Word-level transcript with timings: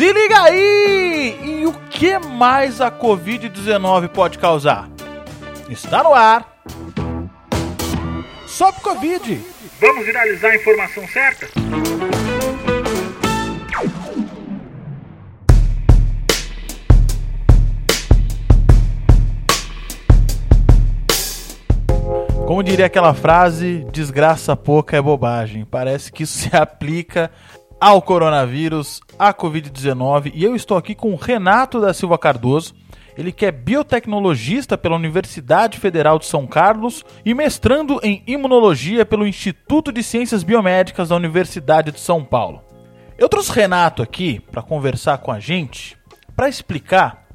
Se 0.00 0.10
liga 0.14 0.44
aí! 0.44 1.38
E 1.42 1.66
o 1.66 1.74
que 1.90 2.18
mais 2.18 2.80
a 2.80 2.90
Covid-19 2.90 4.08
pode 4.08 4.38
causar? 4.38 4.88
Está 5.68 6.02
no 6.02 6.14
ar. 6.14 6.62
Sobe 8.46 8.80
Covid! 8.80 9.38
Vamos 9.78 10.06
viralizar 10.06 10.52
a 10.52 10.56
informação 10.56 11.06
certa? 11.06 11.48
Como 22.46 22.62
diria 22.62 22.86
aquela 22.86 23.12
frase, 23.12 23.86
desgraça 23.92 24.56
pouca 24.56 24.96
é 24.96 25.02
bobagem. 25.02 25.66
Parece 25.66 26.10
que 26.10 26.22
isso 26.22 26.38
se 26.38 26.48
aplica 26.56 27.30
ao 27.78 28.00
coronavírus, 28.00 29.02
à 29.20 29.34
Covid-19. 29.34 30.32
E 30.34 30.42
eu 30.42 30.56
estou 30.56 30.78
aqui 30.78 30.94
com 30.94 31.12
o 31.12 31.16
Renato 31.16 31.78
da 31.78 31.92
Silva 31.92 32.16
Cardoso. 32.16 32.74
Ele 33.18 33.30
que 33.30 33.44
é 33.44 33.52
biotecnologista 33.52 34.78
pela 34.78 34.96
Universidade 34.96 35.78
Federal 35.78 36.18
de 36.18 36.24
São 36.24 36.46
Carlos 36.46 37.04
e 37.22 37.34
mestrando 37.34 38.00
em 38.02 38.22
imunologia 38.26 39.04
pelo 39.04 39.26
Instituto 39.26 39.92
de 39.92 40.02
Ciências 40.02 40.42
Biomédicas 40.42 41.10
da 41.10 41.16
Universidade 41.16 41.92
de 41.92 42.00
São 42.00 42.24
Paulo. 42.24 42.62
Eu 43.18 43.28
trouxe 43.28 43.52
Renato 43.52 44.02
aqui 44.02 44.40
para 44.40 44.62
conversar 44.62 45.18
com 45.18 45.30
a 45.30 45.38
gente, 45.38 45.98
para 46.34 46.48
explicar 46.48 47.26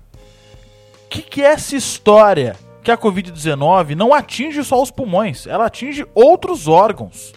o 1.05 1.07
que, 1.07 1.21
que 1.21 1.43
é 1.43 1.51
essa 1.51 1.75
história 1.75 2.55
que 2.81 2.89
a 2.89 2.97
Covid-19 2.97 3.93
não 3.93 4.11
atinge 4.11 4.63
só 4.63 4.81
os 4.81 4.89
pulmões, 4.89 5.45
ela 5.45 5.67
atinge 5.67 6.03
outros 6.15 6.67
órgãos. 6.67 7.31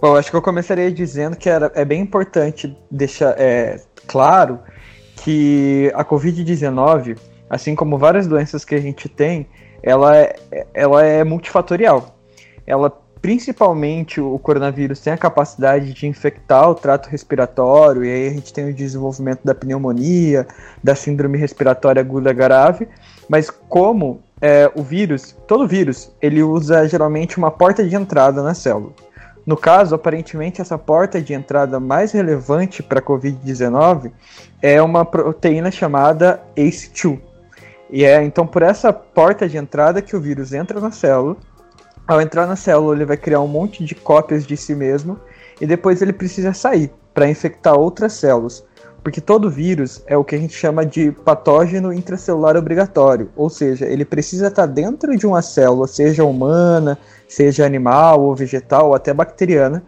Bom, 0.00 0.14
acho 0.14 0.30
que 0.30 0.36
eu 0.36 0.42
começaria 0.42 0.92
dizendo 0.92 1.36
que 1.36 1.50
era, 1.50 1.72
é 1.74 1.84
bem 1.84 2.00
importante 2.00 2.76
deixar 2.88 3.34
é, 3.36 3.80
claro 4.06 4.60
que 5.16 5.90
a 5.92 6.04
Covid-19, 6.04 7.18
assim 7.50 7.74
como 7.74 7.98
várias 7.98 8.28
doenças 8.28 8.64
que 8.64 8.76
a 8.76 8.80
gente 8.80 9.08
tem, 9.08 9.48
ela 9.82 10.16
é, 10.16 10.36
ela 10.72 11.04
é 11.04 11.24
multifatorial. 11.24 12.16
Ela, 12.64 12.96
principalmente, 13.20 14.20
o 14.20 14.38
coronavírus 14.38 15.00
tem 15.00 15.12
a 15.12 15.18
capacidade 15.18 15.92
de 15.92 16.06
infectar 16.06 16.70
o 16.70 16.76
trato 16.76 17.08
respiratório, 17.08 18.04
e 18.04 18.08
aí 18.08 18.28
a 18.28 18.30
gente 18.30 18.52
tem 18.52 18.70
o 18.70 18.74
desenvolvimento 18.74 19.40
da 19.42 19.52
pneumonia, 19.52 20.46
da 20.80 20.94
síndrome 20.94 21.36
respiratória 21.38 21.98
aguda 21.98 22.32
grave, 22.32 22.86
mas 23.28 23.50
como 23.50 24.22
é, 24.40 24.70
o 24.76 24.82
vírus, 24.84 25.36
todo 25.48 25.66
vírus, 25.66 26.12
ele 26.22 26.40
usa 26.40 26.88
geralmente 26.88 27.36
uma 27.36 27.50
porta 27.50 27.84
de 27.84 27.96
entrada 27.96 28.44
na 28.44 28.54
célula. 28.54 28.92
No 29.48 29.56
caso, 29.56 29.94
aparentemente, 29.94 30.60
essa 30.60 30.76
porta 30.76 31.22
de 31.22 31.32
entrada 31.32 31.80
mais 31.80 32.12
relevante 32.12 32.82
para 32.82 32.98
a 32.98 33.02
Covid-19 33.02 34.12
é 34.60 34.82
uma 34.82 35.06
proteína 35.06 35.70
chamada 35.70 36.42
ACE2. 36.54 37.18
E 37.88 38.04
é 38.04 38.22
então 38.22 38.46
por 38.46 38.60
essa 38.60 38.92
porta 38.92 39.48
de 39.48 39.56
entrada 39.56 40.02
que 40.02 40.14
o 40.14 40.20
vírus 40.20 40.52
entra 40.52 40.78
na 40.78 40.90
célula. 40.90 41.34
Ao 42.06 42.20
entrar 42.20 42.46
na 42.46 42.56
célula, 42.56 42.94
ele 42.94 43.06
vai 43.06 43.16
criar 43.16 43.40
um 43.40 43.48
monte 43.48 43.82
de 43.82 43.94
cópias 43.94 44.46
de 44.46 44.54
si 44.54 44.74
mesmo 44.74 45.18
e 45.58 45.66
depois 45.66 46.02
ele 46.02 46.12
precisa 46.12 46.52
sair 46.52 46.92
para 47.14 47.26
infectar 47.26 47.74
outras 47.74 48.12
células. 48.12 48.62
Porque 49.02 49.20
todo 49.20 49.50
vírus 49.50 50.02
é 50.06 50.16
o 50.16 50.24
que 50.24 50.34
a 50.34 50.38
gente 50.38 50.54
chama 50.54 50.84
de 50.84 51.12
patógeno 51.12 51.92
intracelular 51.92 52.56
obrigatório, 52.56 53.30
ou 53.36 53.48
seja, 53.48 53.86
ele 53.86 54.04
precisa 54.04 54.48
estar 54.48 54.66
dentro 54.66 55.16
de 55.16 55.26
uma 55.26 55.40
célula, 55.40 55.86
seja 55.86 56.24
humana, 56.24 56.98
seja 57.28 57.64
animal 57.64 58.20
ou 58.22 58.34
vegetal 58.34 58.88
ou 58.88 58.94
até 58.94 59.14
bacteriana, 59.14 59.82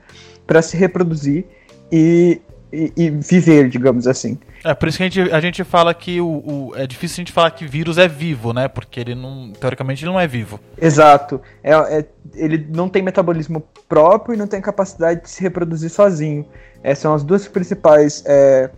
para 0.47 0.62
se 0.62 0.77
reproduzir 0.77 1.44
e, 1.91 2.41
e, 2.72 2.92
e, 2.97 3.11
viver, 3.11 3.69
digamos 3.69 4.06
assim. 4.06 4.39
É 4.62 4.75
por 4.75 4.89
isso 4.89 4.98
que 4.98 5.05
a 5.05 5.08
gente, 5.08 5.33
a 5.33 5.41
gente 5.41 5.64
fala 5.64 5.92
que 5.95 6.20
o, 6.20 6.27
o, 6.27 6.72
é 6.77 6.86
difícil 6.86 7.17
a 7.17 7.20
gente 7.22 7.33
falar 7.33 7.50
que 7.50 7.67
vírus 7.67 7.98
é 7.98 8.06
vivo, 8.06 8.52
né? 8.52 8.69
Porque 8.69 9.00
ele 9.00 9.14
não, 9.14 9.52
teoricamente, 9.52 10.05
ele 10.05 10.12
não 10.12 10.20
é 10.20 10.27
vivo. 10.27 10.61
Exato. 10.80 11.41
É, 11.62 11.72
é, 11.72 12.05
ele 12.34 12.67
não 12.70 12.89
tem 12.89 13.02
metabolismo 13.02 13.63
próprio 13.89 14.34
e 14.34 14.36
não 14.36 14.46
tem 14.46 14.61
capacidade 14.61 15.23
de 15.23 15.30
se 15.30 15.40
reproduzir 15.42 15.89
sozinho. 15.90 16.46
Essas 16.83 16.98
são 16.98 17.14
as 17.14 17.24
duas 17.24 17.48
principais 17.48 18.23
é, 18.27 18.70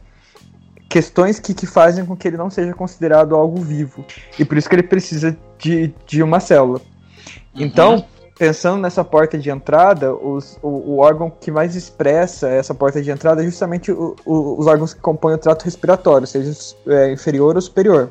questões 0.92 1.40
que, 1.40 1.54
que 1.54 1.66
fazem 1.66 2.04
com 2.04 2.14
que 2.14 2.28
ele 2.28 2.36
não 2.36 2.50
seja 2.50 2.74
considerado 2.74 3.34
algo 3.34 3.58
vivo. 3.62 4.04
E 4.38 4.44
por 4.44 4.58
isso 4.58 4.68
que 4.68 4.74
ele 4.74 4.82
precisa 4.82 5.34
de, 5.56 5.90
de 6.06 6.22
uma 6.22 6.38
célula. 6.38 6.82
Uhum. 7.54 7.62
Então, 7.62 8.04
pensando 8.38 8.78
nessa 8.82 9.02
porta 9.02 9.38
de 9.38 9.48
entrada, 9.48 10.14
os, 10.14 10.58
o, 10.62 10.68
o, 10.68 10.98
órgão 10.98 11.30
que 11.30 11.50
mais 11.50 11.74
expressa 11.74 12.46
essa 12.50 12.74
porta 12.74 13.00
de 13.00 13.10
entrada 13.10 13.40
é 13.40 13.46
justamente 13.46 13.90
o, 13.90 14.14
o, 14.26 14.60
os 14.60 14.66
órgãos 14.66 14.92
que 14.92 15.00
compõem 15.00 15.34
o 15.34 15.38
trato 15.38 15.64
respiratório, 15.64 16.26
seja 16.26 16.52
é, 16.86 17.10
inferior 17.10 17.56
ou 17.56 17.62
superior. 17.62 18.10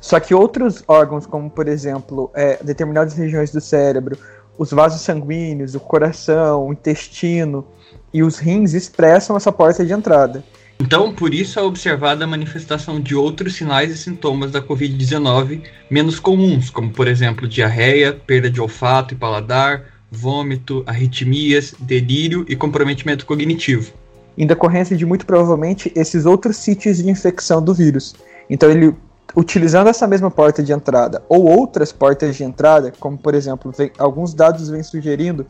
Só 0.00 0.20
que 0.20 0.32
outros 0.32 0.84
órgãos, 0.86 1.26
como 1.26 1.50
por 1.50 1.66
exemplo 1.66 2.30
é, 2.32 2.60
determinadas 2.62 3.14
regiões 3.14 3.50
do 3.50 3.60
cérebro, 3.60 4.16
os 4.56 4.70
vasos 4.70 5.00
sanguíneos, 5.00 5.74
o 5.74 5.80
coração, 5.80 6.68
o 6.68 6.72
intestino 6.72 7.66
e 8.14 8.22
os 8.22 8.38
rins 8.38 8.72
expressam 8.72 9.36
essa 9.36 9.50
porta 9.50 9.84
de 9.84 9.92
entrada. 9.92 10.44
Então, 10.82 11.12
por 11.12 11.34
isso 11.34 11.58
é 11.58 11.62
observada 11.62 12.24
a 12.24 12.26
manifestação 12.26 12.98
de 12.98 13.14
outros 13.14 13.54
sinais 13.54 13.90
e 13.90 13.98
sintomas 13.98 14.50
da 14.50 14.62
Covid-19 14.62 15.60
menos 15.90 16.18
comuns, 16.18 16.70
como 16.70 16.90
por 16.90 17.06
exemplo 17.06 17.46
diarreia, 17.46 18.14
perda 18.14 18.50
de 18.50 18.62
olfato 18.62 19.12
e 19.12 19.16
paladar, 19.16 19.84
vômito, 20.10 20.82
arritmias, 20.86 21.74
delírio 21.78 22.46
e 22.48 22.56
comprometimento 22.56 23.26
cognitivo. 23.26 23.92
Em 24.38 24.46
decorrência 24.46 24.96
de 24.96 25.04
muito 25.04 25.26
provavelmente 25.26 25.92
esses 25.94 26.24
outros 26.24 26.56
sítios 26.56 26.96
de 26.96 27.10
infecção 27.10 27.62
do 27.62 27.74
vírus. 27.74 28.14
Então, 28.48 28.70
ele 28.70 28.96
utilizando 29.36 29.88
essa 29.88 30.06
mesma 30.08 30.30
porta 30.30 30.62
de 30.62 30.72
entrada 30.72 31.22
ou 31.28 31.44
outras 31.44 31.92
portas 31.92 32.34
de 32.36 32.42
entrada, 32.42 32.90
como 32.98 33.18
por 33.18 33.34
exemplo, 33.34 33.70
vem, 33.70 33.92
alguns 33.98 34.32
dados 34.32 34.70
vêm 34.70 34.82
sugerindo 34.82 35.46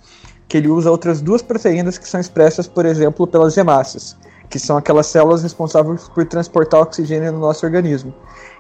que 0.49 0.57
ele 0.57 0.67
usa 0.67 0.91
outras 0.91 1.21
duas 1.21 1.41
proteínas 1.41 1.99
que 1.99 2.09
são 2.09 2.21
expressas, 2.21 2.67
por 2.67 2.85
exemplo, 2.85 3.29
pelas 3.29 3.57
hemácias 3.57 4.17
que 4.51 4.59
são 4.59 4.77
aquelas 4.77 5.07
células 5.07 5.45
responsáveis 5.45 6.09
por 6.09 6.27
transportar 6.27 6.81
oxigênio 6.81 7.33
no 7.33 7.39
nosso 7.39 7.65
organismo. 7.65 8.13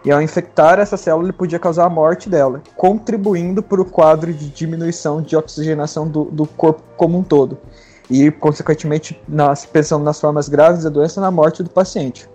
E 0.04 0.10
ao 0.10 0.22
infectar 0.22 0.78
essa 0.78 0.96
célula, 0.96 1.24
ele 1.24 1.32
podia 1.32 1.58
causar 1.58 1.84
a 1.84 1.90
morte 1.90 2.30
dela, 2.30 2.62
contribuindo 2.76 3.60
para 3.60 3.82
o 3.82 3.84
quadro 3.84 4.32
de 4.32 4.48
diminuição 4.48 5.20
de 5.20 5.36
oxigenação 5.36 6.06
do, 6.06 6.24
do 6.26 6.46
corpo 6.46 6.80
como 6.96 7.18
um 7.18 7.24
todo. 7.24 7.58
E, 8.08 8.30
consequentemente, 8.30 9.20
nas, 9.28 9.66
pensando 9.66 10.04
nas 10.04 10.20
formas 10.20 10.48
graves 10.48 10.84
da 10.84 10.90
doença, 10.90 11.20
na 11.20 11.30
morte 11.30 11.62
do 11.62 11.68
paciente. 11.68 12.28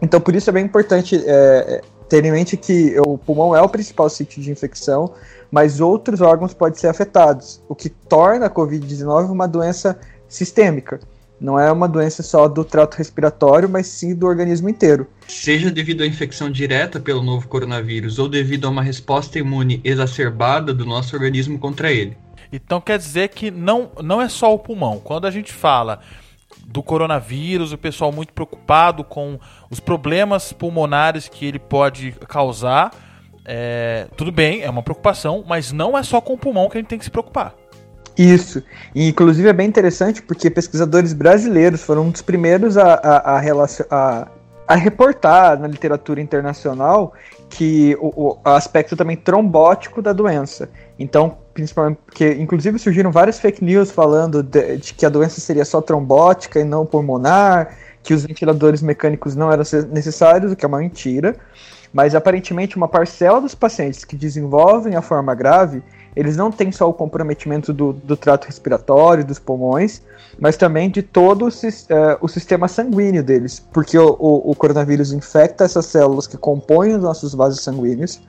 Então, 0.00 0.20
por 0.20 0.36
isso 0.36 0.48
é 0.48 0.52
bem 0.52 0.64
importante 0.64 1.20
é, 1.26 1.80
ter 2.08 2.24
em 2.24 2.30
mente 2.30 2.56
que 2.56 2.94
o 3.00 3.18
pulmão 3.18 3.56
é 3.56 3.60
o 3.60 3.68
principal 3.68 4.08
sítio 4.08 4.40
de 4.42 4.50
infecção, 4.50 5.12
mas 5.50 5.80
outros 5.80 6.20
órgãos 6.20 6.54
podem 6.54 6.78
ser 6.78 6.88
afetados, 6.88 7.60
o 7.68 7.74
que 7.74 7.88
torna 7.88 8.46
a 8.46 8.50
Covid-19 8.50 9.30
uma 9.30 9.48
doença 9.48 9.98
sistêmica. 10.28 11.00
Não 11.40 11.58
é 11.58 11.70
uma 11.70 11.88
doença 11.88 12.22
só 12.22 12.48
do 12.48 12.64
trato 12.64 12.96
respiratório, 12.96 13.68
mas 13.68 13.86
sim 13.86 14.14
do 14.14 14.26
organismo 14.26 14.68
inteiro. 14.68 15.06
Seja 15.28 15.70
devido 15.70 16.02
à 16.02 16.06
infecção 16.06 16.50
direta 16.50 16.98
pelo 16.98 17.22
novo 17.22 17.46
coronavírus 17.46 18.18
ou 18.18 18.28
devido 18.28 18.66
a 18.66 18.70
uma 18.70 18.82
resposta 18.82 19.38
imune 19.38 19.80
exacerbada 19.84 20.74
do 20.74 20.84
nosso 20.84 21.14
organismo 21.14 21.58
contra 21.58 21.92
ele. 21.92 22.16
Então 22.52 22.80
quer 22.80 22.98
dizer 22.98 23.28
que 23.28 23.50
não, 23.50 23.90
não 24.02 24.20
é 24.20 24.28
só 24.28 24.52
o 24.52 24.58
pulmão. 24.58 24.98
Quando 24.98 25.26
a 25.26 25.30
gente 25.30 25.52
fala 25.52 26.00
do 26.66 26.82
coronavírus, 26.82 27.72
o 27.72 27.78
pessoal 27.78 28.10
muito 28.10 28.32
preocupado 28.32 29.04
com 29.04 29.38
os 29.70 29.78
problemas 29.80 30.52
pulmonares 30.52 31.28
que 31.28 31.46
ele 31.46 31.58
pode 31.58 32.12
causar, 32.26 32.90
é, 33.44 34.08
tudo 34.16 34.30
bem, 34.32 34.62
é 34.62 34.68
uma 34.68 34.82
preocupação, 34.82 35.44
mas 35.46 35.72
não 35.72 35.96
é 35.96 36.02
só 36.02 36.20
com 36.20 36.34
o 36.34 36.38
pulmão 36.38 36.68
que 36.68 36.76
a 36.76 36.80
gente 36.80 36.88
tem 36.88 36.98
que 36.98 37.04
se 37.04 37.10
preocupar. 37.10 37.54
Isso. 38.18 38.62
E, 38.92 39.08
inclusive 39.08 39.48
é 39.48 39.52
bem 39.52 39.68
interessante 39.68 40.20
porque 40.20 40.50
pesquisadores 40.50 41.12
brasileiros 41.12 41.82
foram 41.82 42.06
um 42.06 42.10
dos 42.10 42.20
primeiros 42.20 42.76
a, 42.76 42.94
a, 42.94 43.38
a, 43.38 43.66
a, 43.90 44.28
a 44.66 44.74
reportar 44.74 45.58
na 45.60 45.68
literatura 45.68 46.20
internacional 46.20 47.12
que 47.48 47.96
o, 48.00 48.30
o, 48.30 48.38
aspecto 48.44 48.96
também 48.96 49.16
trombótico 49.16 50.02
da 50.02 50.12
doença. 50.12 50.68
Então, 50.98 51.38
principalmente 51.54 51.98
porque 52.04 52.32
inclusive 52.34 52.76
surgiram 52.78 53.12
várias 53.12 53.38
fake 53.38 53.64
news 53.64 53.92
falando 53.92 54.42
de, 54.42 54.78
de, 54.78 54.94
que 54.94 55.06
a 55.06 55.08
doença 55.08 55.40
seria 55.40 55.64
só 55.64 55.80
trombótica 55.80 56.58
e 56.58 56.64
não 56.64 56.84
pulmonar, 56.84 57.76
que 58.02 58.12
os 58.12 58.26
ventiladores 58.26 58.82
mecânicos 58.82 59.36
não 59.36 59.52
eram 59.52 59.62
necessários, 59.92 60.50
o 60.50 60.56
que 60.56 60.64
é 60.64 60.68
uma 60.68 60.78
mentira. 60.78 61.36
Mas 61.92 62.14
aparentemente 62.14 62.76
uma 62.76 62.88
parcela 62.88 63.40
dos 63.40 63.54
pacientes 63.54 64.04
que 64.04 64.16
desenvolvem 64.16 64.96
a 64.96 65.00
forma 65.00 65.34
grave 65.34 65.82
eles 66.18 66.36
não 66.36 66.50
têm 66.50 66.72
só 66.72 66.90
o 66.90 66.92
comprometimento 66.92 67.72
do, 67.72 67.92
do 67.92 68.16
trato 68.16 68.46
respiratório, 68.46 69.24
dos 69.24 69.38
pulmões, 69.38 70.02
mas 70.36 70.56
também 70.56 70.90
de 70.90 71.00
todo 71.00 71.44
o, 71.44 71.48
uh, 71.48 72.18
o 72.20 72.26
sistema 72.26 72.66
sanguíneo 72.66 73.22
deles, 73.22 73.60
porque 73.72 73.96
o, 73.96 74.16
o, 74.18 74.50
o, 74.50 74.54
coronavírus 74.56 75.12
infecta 75.12 75.62
essas 75.62 75.86
células 75.86 76.26
que 76.26 76.36
compõem 76.36 76.96
os 76.96 77.00
nossos 77.00 77.34
vasos 77.34 77.62
sanguíneos, 77.62 78.20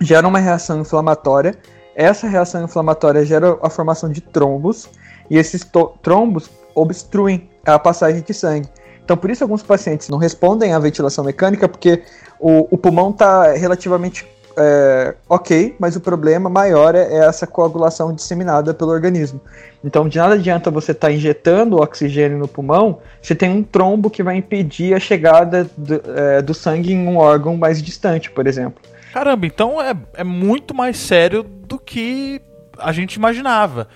gera 0.00 0.26
uma 0.26 0.40
reação 0.40 0.80
inflamatória, 0.80 1.56
essa 1.94 2.26
reação 2.26 2.64
inflamatória 2.64 3.24
gera 3.24 3.56
a 3.62 3.70
formação 3.70 4.10
de 4.10 4.20
trombos, 4.20 4.88
e 5.30 5.38
esses 5.38 5.64
trombos 6.02 6.50
obstruem 6.74 7.48
a 7.64 7.78
passagem 7.78 8.20
de 8.20 8.34
sangue. 8.34 8.68
Então, 9.04 9.16
por 9.16 9.30
isso, 9.30 9.44
alguns 9.44 9.62
pacientes 9.62 10.08
não 10.08 10.18
respondem 10.18 10.72
à 10.72 10.78
ventilação 10.80 11.22
mecânica, 11.22 11.68
porque 11.68 12.02
o, 12.40 12.66
o 12.68 12.76
pulmão 12.76 13.10
está 13.10 13.52
relativamente 13.52 14.26
é, 14.56 15.14
ok, 15.28 15.76
mas 15.78 15.96
o 15.96 16.00
problema 16.00 16.50
maior 16.50 16.94
é, 16.94 17.02
é 17.02 17.24
essa 17.26 17.46
coagulação 17.46 18.12
disseminada 18.12 18.74
pelo 18.74 18.90
organismo. 18.90 19.40
Então, 19.84 20.08
de 20.08 20.18
nada 20.18 20.34
adianta 20.34 20.70
você 20.70 20.92
estar 20.92 21.08
tá 21.08 21.12
injetando 21.12 21.76
oxigênio 21.76 22.38
no 22.38 22.48
pulmão 22.48 22.98
se 23.22 23.34
tem 23.34 23.50
um 23.50 23.62
trombo 23.62 24.10
que 24.10 24.22
vai 24.22 24.36
impedir 24.36 24.94
a 24.94 25.00
chegada 25.00 25.68
do, 25.76 26.02
é, 26.16 26.42
do 26.42 26.52
sangue 26.52 26.92
em 26.92 27.06
um 27.06 27.16
órgão 27.16 27.56
mais 27.56 27.82
distante, 27.82 28.30
por 28.30 28.46
exemplo. 28.46 28.82
Caramba, 29.12 29.46
então 29.46 29.80
é, 29.80 29.94
é 30.14 30.24
muito 30.24 30.74
mais 30.74 30.96
sério 30.96 31.42
do 31.42 31.78
que 31.78 32.40
a 32.78 32.92
gente 32.92 33.14
imaginava. 33.14 33.88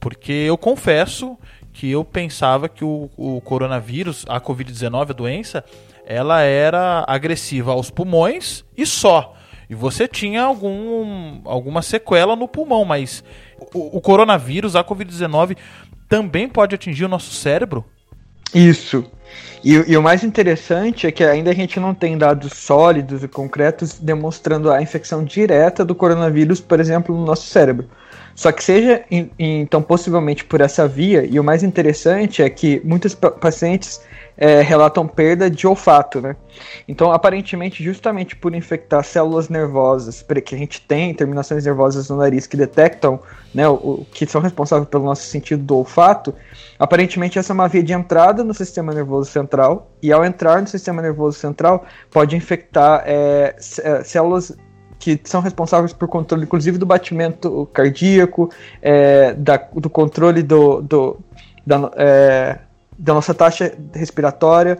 Porque 0.00 0.32
eu 0.32 0.56
confesso 0.56 1.36
que 1.72 1.90
eu 1.90 2.04
pensava 2.04 2.68
que 2.68 2.84
o, 2.84 3.10
o 3.16 3.40
coronavírus, 3.40 4.24
a 4.28 4.40
Covid-19, 4.40 5.10
a 5.10 5.12
doença, 5.12 5.64
ela 6.04 6.40
era 6.40 7.04
agressiva 7.06 7.72
aos 7.72 7.90
pulmões 7.90 8.64
e 8.76 8.86
só. 8.86 9.34
E 9.68 9.74
você 9.74 10.08
tinha 10.08 10.42
algum, 10.42 11.40
alguma 11.44 11.82
sequela 11.82 12.34
no 12.34 12.48
pulmão, 12.48 12.84
mas 12.84 13.22
o, 13.74 13.98
o 13.98 14.00
coronavírus, 14.00 14.74
a 14.74 14.82
Covid-19, 14.82 15.56
também 16.08 16.48
pode 16.48 16.74
atingir 16.74 17.04
o 17.04 17.08
nosso 17.08 17.32
cérebro? 17.34 17.84
Isso. 18.54 19.04
E, 19.62 19.74
e, 19.74 19.96
o 19.96 20.02
mais 20.02 20.24
interessante 20.24 21.06
é 21.06 21.12
que 21.12 21.22
ainda 21.22 21.50
a 21.50 21.54
gente 21.54 21.78
não 21.78 21.92
tem 21.92 22.16
dados 22.16 22.52
sólidos 22.54 23.22
e 23.22 23.28
concretos 23.28 23.98
demonstrando 23.98 24.70
a 24.70 24.80
infecção 24.80 25.22
direta 25.22 25.84
do 25.84 25.94
coronavírus, 25.94 26.60
por 26.60 26.80
exemplo, 26.80 27.14
no 27.14 27.24
nosso 27.24 27.46
cérebro. 27.46 27.88
Só 28.34 28.52
que 28.52 28.62
seja 28.62 29.04
então 29.36 29.82
possivelmente 29.82 30.44
por 30.44 30.60
essa 30.60 30.86
via, 30.86 31.26
e 31.28 31.40
o 31.40 31.44
mais 31.44 31.64
interessante 31.64 32.40
é 32.40 32.48
que 32.48 32.80
muitos 32.84 33.12
pacientes 33.14 34.00
é, 34.38 34.62
relatam 34.62 35.06
perda 35.06 35.50
de 35.50 35.66
olfato, 35.66 36.20
né? 36.20 36.36
Então, 36.86 37.10
aparentemente, 37.12 37.82
justamente 37.82 38.36
por 38.36 38.54
infectar 38.54 39.02
células 39.02 39.48
nervosas, 39.48 40.24
que 40.44 40.54
a 40.54 40.58
gente 40.58 40.80
tem 40.80 41.12
terminações 41.12 41.64
nervosas 41.64 42.08
no 42.08 42.16
nariz 42.16 42.46
que 42.46 42.56
detectam, 42.56 43.18
né, 43.52 43.68
o, 43.68 43.74
o, 43.74 44.06
que 44.12 44.24
são 44.26 44.40
responsáveis 44.40 44.88
pelo 44.88 45.04
nosso 45.04 45.22
sentido 45.22 45.62
do 45.64 45.76
olfato, 45.76 46.32
aparentemente 46.78 47.38
essa 47.38 47.52
é 47.52 47.54
uma 47.54 47.66
via 47.66 47.82
de 47.82 47.92
entrada 47.92 48.44
no 48.44 48.54
sistema 48.54 48.94
nervoso 48.94 49.28
central, 49.28 49.90
e 50.00 50.12
ao 50.12 50.24
entrar 50.24 50.60
no 50.60 50.68
sistema 50.68 51.02
nervoso 51.02 51.36
central, 51.36 51.84
pode 52.10 52.36
infectar 52.36 53.02
é, 53.06 53.56
é 53.82 54.04
células 54.04 54.56
que 55.00 55.20
são 55.24 55.40
responsáveis 55.40 55.92
por 55.92 56.08
controle, 56.08 56.44
inclusive, 56.44 56.78
do 56.78 56.86
batimento 56.86 57.68
cardíaco, 57.72 58.50
é, 58.82 59.32
da, 59.34 59.56
do 59.56 59.88
controle 59.88 60.42
do, 60.42 60.80
do 60.80 61.18
da, 61.64 61.90
é, 61.96 62.58
da 62.98 63.14
nossa 63.14 63.32
taxa 63.32 63.72
respiratória, 63.94 64.78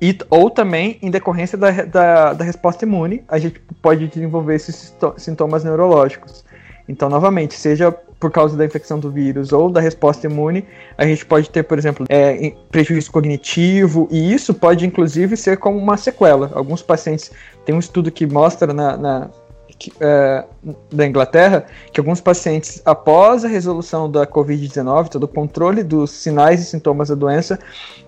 e, 0.00 0.16
ou 0.28 0.50
também 0.50 0.98
em 1.00 1.10
decorrência 1.10 1.56
da, 1.56 1.70
da, 1.70 2.32
da 2.34 2.44
resposta 2.44 2.84
imune, 2.84 3.24
a 3.28 3.38
gente 3.38 3.60
pode 3.80 4.06
desenvolver 4.08 4.56
esses 4.56 4.94
sintomas 5.16 5.64
neurológicos. 5.64 6.44
Então, 6.88 7.08
novamente, 7.08 7.54
seja 7.54 7.90
por 8.20 8.30
causa 8.30 8.56
da 8.56 8.64
infecção 8.64 8.98
do 8.98 9.10
vírus 9.10 9.52
ou 9.52 9.70
da 9.70 9.80
resposta 9.80 10.26
imune, 10.26 10.64
a 10.96 11.06
gente 11.06 11.24
pode 11.24 11.50
ter, 11.50 11.62
por 11.62 11.78
exemplo, 11.78 12.06
é, 12.08 12.54
prejuízo 12.70 13.10
cognitivo, 13.10 14.08
e 14.10 14.32
isso 14.32 14.54
pode 14.54 14.86
inclusive 14.86 15.36
ser 15.36 15.58
como 15.58 15.78
uma 15.78 15.96
sequela. 15.96 16.50
Alguns 16.54 16.82
pacientes, 16.82 17.30
tem 17.64 17.74
um 17.74 17.78
estudo 17.78 18.10
que 18.10 18.26
mostra 18.26 18.72
na, 18.72 18.96
na 18.96 19.30
que, 19.78 19.92
é, 20.00 20.44
da 20.92 21.06
Inglaterra 21.06 21.66
que 21.92 22.00
alguns 22.00 22.20
pacientes, 22.20 22.80
após 22.84 23.44
a 23.44 23.48
resolução 23.48 24.10
da 24.10 24.26
Covid-19, 24.26 25.08
todo 25.08 25.24
o 25.24 25.28
controle 25.28 25.82
dos 25.82 26.10
sinais 26.10 26.60
e 26.60 26.64
sintomas 26.64 27.08
da 27.08 27.14
doença, 27.14 27.58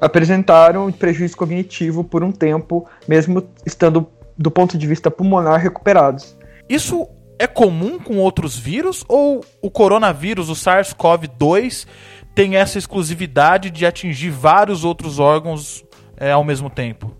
apresentaram 0.00 0.90
prejuízo 0.90 1.36
cognitivo 1.36 2.02
por 2.04 2.22
um 2.22 2.32
tempo, 2.32 2.86
mesmo 3.06 3.42
estando 3.64 4.06
do 4.36 4.50
ponto 4.50 4.78
de 4.78 4.86
vista 4.86 5.10
pulmonar 5.10 5.60
recuperados. 5.60 6.36
Isso 6.68 7.08
é 7.38 7.46
comum 7.46 7.98
com 7.98 8.18
outros 8.18 8.56
vírus 8.58 9.04
ou 9.08 9.44
o 9.62 9.70
coronavírus, 9.70 10.48
o 10.48 10.54
SARS-CoV-2, 10.54 11.86
tem 12.34 12.56
essa 12.56 12.78
exclusividade 12.78 13.70
de 13.70 13.84
atingir 13.84 14.30
vários 14.30 14.84
outros 14.84 15.18
órgãos 15.18 15.84
é, 16.16 16.30
ao 16.30 16.44
mesmo 16.44 16.70
tempo? 16.70 17.16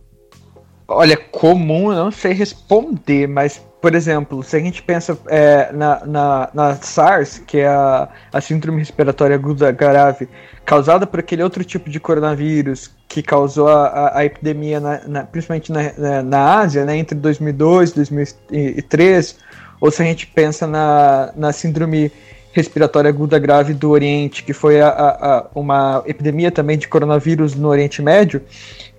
Olha, 0.86 1.16
comum 1.16 1.92
eu 1.92 2.04
não 2.04 2.10
sei 2.10 2.32
responder, 2.32 3.26
mas, 3.26 3.62
por 3.80 3.94
exemplo, 3.94 4.42
se 4.42 4.56
a 4.56 4.60
gente 4.60 4.82
pensa 4.82 5.16
é, 5.28 5.72
na, 5.72 6.04
na, 6.04 6.50
na, 6.52 6.76
SARS, 6.76 7.38
que 7.38 7.58
é 7.58 7.68
a, 7.68 8.08
a 8.32 8.40
síndrome 8.40 8.78
respiratória 8.78 9.36
aguda 9.36 9.70
grave, 9.70 10.28
causada 10.64 11.06
por 11.06 11.20
aquele 11.20 11.42
outro 11.42 11.62
tipo 11.64 11.88
de 11.88 12.00
coronavírus 12.00 12.90
que 13.06 13.22
causou 13.22 13.68
a, 13.68 13.86
a, 13.86 14.18
a 14.18 14.24
epidemia, 14.24 14.80
na, 14.80 15.00
na, 15.06 15.24
principalmente 15.24 15.72
na, 15.72 16.22
na, 16.22 16.58
Ásia, 16.58 16.84
né, 16.84 16.96
entre 16.96 17.16
2002 17.16 17.90
e 17.90 17.94
2003, 17.94 19.36
ou 19.80 19.90
se 19.90 20.02
a 20.02 20.04
gente 20.04 20.26
pensa 20.26 20.66
na, 20.66 21.32
na 21.36 21.52
síndrome 21.52 22.10
respiratória 22.52 23.08
aguda 23.08 23.38
grave 23.38 23.72
do 23.74 23.90
Oriente, 23.90 24.42
que 24.42 24.52
foi 24.52 24.80
a, 24.80 24.88
a, 24.88 25.46
uma 25.54 26.02
epidemia 26.06 26.50
também 26.50 26.76
de 26.76 26.88
coronavírus 26.88 27.54
no 27.54 27.68
Oriente 27.68 28.02
Médio, 28.02 28.42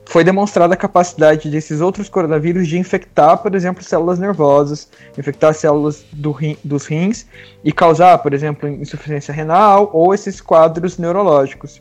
foi 0.10 0.24
demonstrada 0.24 0.74
a 0.74 0.78
capacidade 0.78 1.52
desses 1.52 1.82
outros 1.82 2.10
coronavírus 2.10 2.68
de 2.68 2.80
infectar, 2.80 3.38
por 3.38 3.54
exemplo, 3.54 3.84
células 3.84 4.18
nervosas, 4.18 4.90
infectar 5.16 5.54
células 5.54 6.04
do 6.12 6.32
rim, 6.32 6.58
dos 6.64 6.88
rins 6.88 7.28
e 7.64 7.72
causar, 7.72 8.18
por 8.18 8.34
exemplo, 8.34 8.68
insuficiência 8.68 9.32
renal 9.32 9.92
ou 9.94 10.12
esses 10.12 10.42
quadros 10.42 10.98
neurológicos. 10.98 11.80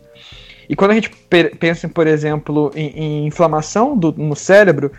E 0.68 0.76
quando 0.76 0.90
a 0.90 0.94
gente 0.94 1.10
pensa, 1.58 1.88
por 1.88 2.06
exemplo, 2.06 2.70
em, 2.74 2.88
em 2.88 3.26
inflamação 3.26 3.96
do, 3.96 4.12
no 4.12 4.36
cérebro, 4.36 4.92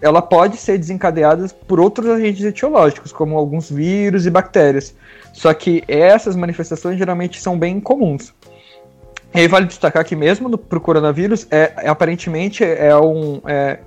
ela 0.00 0.22
pode 0.22 0.56
ser 0.56 0.78
desencadeada 0.78 1.48
por 1.66 1.80
outros 1.80 2.08
agentes 2.08 2.44
etiológicos, 2.44 3.10
como 3.10 3.36
alguns 3.36 3.68
vírus 3.68 4.24
e 4.24 4.30
bactérias. 4.30 4.94
Só 5.32 5.52
que 5.52 5.82
essas 5.88 6.36
manifestações 6.36 6.96
geralmente 6.96 7.40
são 7.40 7.58
bem 7.58 7.80
comuns. 7.80 8.32
E 9.34 9.40
aí 9.40 9.48
vale 9.48 9.66
destacar 9.66 10.04
que 10.04 10.16
mesmo 10.16 10.56
para 10.56 10.78
o 10.78 10.80
coronavírus, 10.80 11.46
é, 11.50 11.72
é, 11.78 11.88
aparentemente 11.88 12.64
é 12.64 12.96
um, 12.96 13.40
é, 13.46 13.78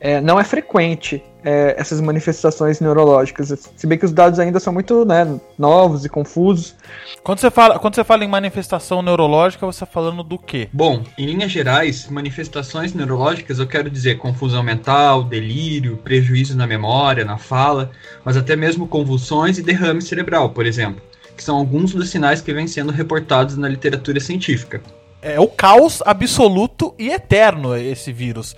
é, 0.00 0.20
não 0.20 0.40
é 0.40 0.44
frequente 0.44 1.22
é, 1.44 1.74
essas 1.78 2.00
manifestações 2.00 2.80
neurológicas, 2.80 3.70
se 3.76 3.86
bem 3.86 3.96
que 3.96 4.04
os 4.04 4.12
dados 4.12 4.38
ainda 4.38 4.58
são 4.58 4.72
muito 4.72 5.04
né, 5.04 5.38
novos 5.58 6.04
e 6.04 6.08
confusos. 6.08 6.74
Quando 7.22 7.38
você, 7.38 7.50
fala, 7.50 7.78
quando 7.78 7.94
você 7.94 8.04
fala 8.04 8.24
em 8.24 8.28
manifestação 8.28 9.00
neurológica, 9.00 9.64
você 9.64 9.84
está 9.84 9.86
falando 9.86 10.22
do 10.22 10.38
quê? 10.38 10.68
Bom, 10.72 11.02
em 11.16 11.26
linhas 11.26 11.52
gerais, 11.52 12.08
manifestações 12.08 12.92
neurológicas 12.92 13.58
eu 13.58 13.66
quero 13.66 13.88
dizer 13.88 14.18
confusão 14.18 14.62
mental, 14.62 15.22
delírio, 15.22 15.98
prejuízo 15.98 16.56
na 16.56 16.66
memória, 16.66 17.24
na 17.24 17.38
fala, 17.38 17.90
mas 18.24 18.36
até 18.36 18.56
mesmo 18.56 18.88
convulsões 18.88 19.58
e 19.58 19.62
derrame 19.62 20.02
cerebral, 20.02 20.50
por 20.50 20.66
exemplo 20.66 21.09
que 21.40 21.44
são 21.44 21.56
alguns 21.56 21.94
dos 21.94 22.10
sinais 22.10 22.42
que 22.42 22.52
vêm 22.52 22.66
sendo 22.66 22.92
reportados 22.92 23.56
na 23.56 23.66
literatura 23.66 24.20
científica. 24.20 24.82
É 25.22 25.40
o 25.40 25.48
caos 25.48 26.02
absoluto 26.04 26.94
e 26.98 27.08
eterno 27.08 27.74
esse 27.74 28.12
vírus. 28.12 28.54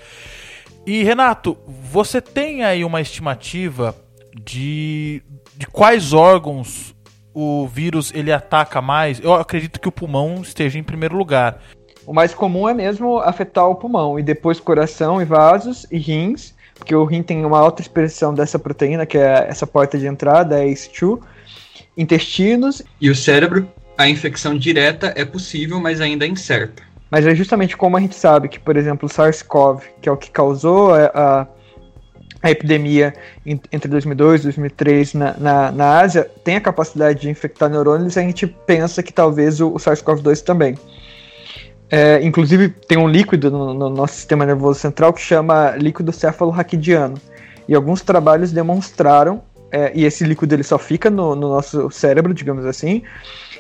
E 0.85 1.05
Renato, 1.05 1.57
você 1.65 2.21
tem 2.21 2.65
aí 2.65 2.85
uma 2.85 3.01
estimativa 3.01 3.95
de, 4.35 5.23
de 5.57 5.65
quais 5.69 6.13
órgãos 6.13 6.93
o 7.33 7.69
vírus 7.69 8.11
ele 8.13 8.33
ataca 8.33 8.83
mais? 8.83 9.21
Eu 9.21 9.33
acredito 9.33 9.79
que 9.79 9.89
o 9.89 9.93
pulmão 9.93 10.43
esteja 10.43 10.77
em 10.77 10.83
primeiro 10.83 11.17
lugar. 11.17 11.61
O 12.05 12.13
mais 12.13 12.35
comum 12.35 12.69
é 12.69 12.75
mesmo 12.75 13.19
afetar 13.19 13.69
o 13.69 13.77
pulmão 13.77 14.19
e 14.19 14.25
depois 14.25 14.59
coração 14.59 15.23
e 15.23 15.25
vasos 15.25 15.87
e 15.89 15.99
rins, 15.99 16.53
porque 16.75 16.97
o 16.97 17.05
rim 17.05 17.23
tem 17.23 17.45
uma 17.45 17.61
alta 17.61 17.81
expressão 17.81 18.35
dessa 18.35 18.59
proteína, 18.59 19.07
que 19.07 19.19
é 19.19 19.47
essa 19.49 19.69
porta 19.69 19.97
de 19.97 20.09
entrada, 20.09 20.61
é 20.61 20.67
ACE2, 20.67 21.21
intestinos. 21.97 22.83
E 23.01 23.11
o 23.11 23.15
cérebro, 23.15 23.69
a 23.97 24.09
infecção 24.09 24.57
direta 24.57 25.13
é 25.17 25.25
possível, 25.25 25.81
mas 25.81 26.01
ainda 26.01 26.25
é 26.25 26.29
incerta. 26.29 26.83
Mas 27.11 27.27
é 27.27 27.35
justamente 27.35 27.77
como 27.77 27.97
a 27.97 28.01
gente 28.01 28.15
sabe 28.15 28.49
que, 28.49 28.59
por 28.59 28.77
exemplo, 28.77 29.07
o 29.07 29.13
SARS-CoV, 29.13 29.83
que 30.01 30.09
é 30.09 30.13
o 30.13 30.17
que 30.17 30.31
causou 30.31 30.95
a, 30.95 31.47
a, 32.43 32.51
epidemia 32.51 33.13
entre 33.45 33.91
2002 33.91 34.41
e 34.41 34.45
2003 34.45 35.15
na, 35.15 35.37
na, 35.39 35.73
na, 35.73 35.99
Ásia, 36.01 36.31
tem 36.43 36.57
a 36.57 36.61
capacidade 36.61 37.21
de 37.21 37.29
infectar 37.29 37.69
neurônios, 37.69 38.17
a 38.17 38.23
gente 38.23 38.47
pensa 38.47 39.03
que 39.03 39.13
talvez 39.13 39.61
o, 39.61 39.69
o 39.69 39.77
SARS-CoV-2 39.77 40.43
também. 40.43 40.75
É, 41.95 42.25
inclusive, 42.25 42.71
tem 42.71 42.97
um 42.97 43.07
líquido 43.07 43.51
no, 43.51 43.75
no, 43.75 43.91
nosso 43.91 44.15
sistema 44.15 44.47
nervoso 44.47 44.81
central 44.81 45.13
que 45.13 45.21
chama 45.21 45.77
líquido 45.77 46.11
cefalorraquidiano. 46.11 47.19
E 47.69 47.75
alguns 47.75 48.01
trabalhos 48.01 48.51
demonstraram, 48.51 49.43
é, 49.73 49.91
e 49.95 50.05
esse 50.05 50.23
líquido 50.23 50.55
ele 50.55 50.63
só 50.63 50.79
fica 50.79 51.09
no, 51.09 51.35
no 51.35 51.49
nosso 51.49 51.91
cérebro, 51.91 52.35
digamos 52.35 52.67
assim, 52.67 53.03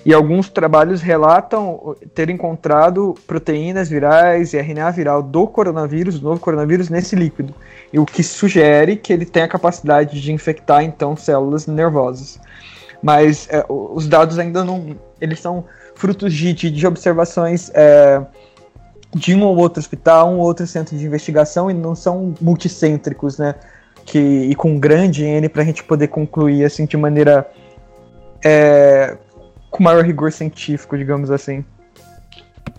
e 0.04 0.12
alguns 0.12 0.50
trabalhos 0.50 1.00
relatam 1.00 1.96
ter 2.14 2.28
encontrado 2.28 3.14
proteínas 3.26 3.88
virais 3.88 4.52
e 4.52 4.58
RNA 4.58 4.90
viral 4.90 5.22
do 5.22 5.46
coronavírus, 5.46 6.20
do 6.20 6.28
novo 6.28 6.40
coronavírus, 6.40 6.90
nesse 6.90 7.16
líquido. 7.16 7.54
E 7.92 7.98
o 7.98 8.04
que 8.04 8.22
sugere 8.22 8.96
que 8.96 9.12
ele 9.12 9.24
tem 9.24 9.44
a 9.44 9.48
capacidade 9.48 10.20
de 10.20 10.32
infectar, 10.32 10.82
então, 10.82 11.16
células 11.16 11.66
nervosas. 11.66 12.38
Mas 13.02 13.48
é, 13.50 13.64
os 13.68 14.06
dados 14.06 14.38
ainda 14.38 14.64
não. 14.64 14.96
Eles 15.20 15.40
são 15.40 15.64
frutos 15.94 16.34
de, 16.34 16.52
de, 16.52 16.70
de 16.70 16.86
observações 16.86 17.70
é, 17.74 18.20
de 19.14 19.34
um 19.34 19.42
ou 19.44 19.56
outro 19.56 19.80
hospital, 19.80 20.30
um 20.30 20.38
ou 20.38 20.46
outro 20.46 20.66
centro 20.66 20.96
de 20.96 21.06
investigação 21.06 21.70
e 21.70 21.74
não 21.74 21.94
são 21.94 22.34
multicêntricos, 22.40 23.38
né? 23.38 23.54
Que, 24.04 24.18
e 24.18 24.54
com 24.54 24.78
grande 24.78 25.24
N 25.24 25.48
para 25.48 25.62
a 25.62 25.64
gente 25.64 25.84
poder 25.84 26.08
concluir 26.08 26.64
assim 26.64 26.86
de 26.86 26.96
maneira 26.96 27.50
é, 28.44 29.16
com 29.70 29.82
maior 29.82 30.04
rigor 30.04 30.32
científico, 30.32 30.96
digamos 30.96 31.30
assim. 31.30 31.64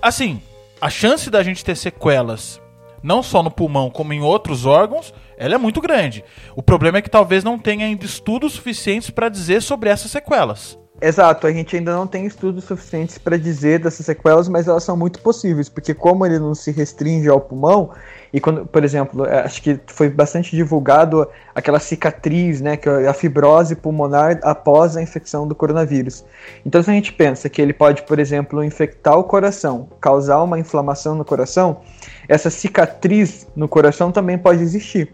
Assim, 0.01 0.41
a 0.79 0.89
chance 0.89 1.29
da 1.29 1.41
gente 1.41 1.63
ter 1.63 1.75
sequelas, 1.75 2.61
não 3.01 3.23
só 3.23 3.41
no 3.41 3.49
pulmão 3.49 3.89
como 3.89 4.13
em 4.13 4.21
outros 4.21 4.65
órgãos, 4.65 5.13
ela 5.37 5.55
é 5.55 5.57
muito 5.57 5.81
grande. 5.81 6.23
O 6.55 6.61
problema 6.61 6.97
é 6.97 7.01
que 7.01 7.09
talvez 7.09 7.43
não 7.43 7.57
tenha 7.57 7.85
ainda 7.85 8.05
estudos 8.05 8.53
suficientes 8.53 9.09
para 9.09 9.29
dizer 9.29 9.61
sobre 9.61 9.89
essas 9.89 10.11
sequelas. 10.11 10.77
Exato, 11.01 11.47
a 11.47 11.51
gente 11.51 11.75
ainda 11.75 11.93
não 11.93 12.07
tem 12.07 12.25
estudos 12.25 12.63
suficientes 12.63 13.17
para 13.17 13.37
dizer 13.37 13.79
dessas 13.79 14.05
sequelas, 14.05 14.47
mas 14.47 14.67
elas 14.67 14.83
são 14.83 14.95
muito 14.95 15.19
possíveis, 15.19 15.67
porque 15.67 15.93
como 15.93 16.25
ele 16.25 16.39
não 16.39 16.55
se 16.55 16.71
restringe 16.71 17.27
ao 17.27 17.41
pulmão, 17.41 17.91
e 18.33 18.41
quando, 18.41 18.65
por 18.65 18.83
exemplo, 18.83 19.25
é, 19.27 19.41
acho 19.41 19.61
que 19.61 19.79
foi 19.85 20.09
bastante 20.09 20.55
divulgado 20.55 21.27
aquela 21.53 21.79
cicatriz, 21.79 22.59
né, 22.61 22.75
que 22.75 22.89
é 22.89 23.07
a 23.07 23.13
fibrose 23.13 23.75
pulmonar 23.75 24.39
após 24.41 24.97
a 24.97 25.01
infecção 25.03 25.47
do 25.47 25.53
coronavírus. 25.53 26.25
Então, 26.65 26.81
se 26.81 26.89
a 26.89 26.93
gente 26.93 27.13
pensa 27.13 27.47
que 27.47 27.61
ele 27.61 27.73
pode, 27.73 28.01
por 28.01 28.17
exemplo, 28.17 28.63
infectar 28.63 29.15
o 29.19 29.23
coração, 29.23 29.87
causar 30.01 30.41
uma 30.41 30.57
inflamação 30.57 31.13
no 31.13 31.23
coração, 31.23 31.81
essa 32.27 32.49
cicatriz 32.49 33.45
no 33.55 33.67
coração 33.67 34.11
também 34.11 34.37
pode 34.37 34.63
existir. 34.63 35.13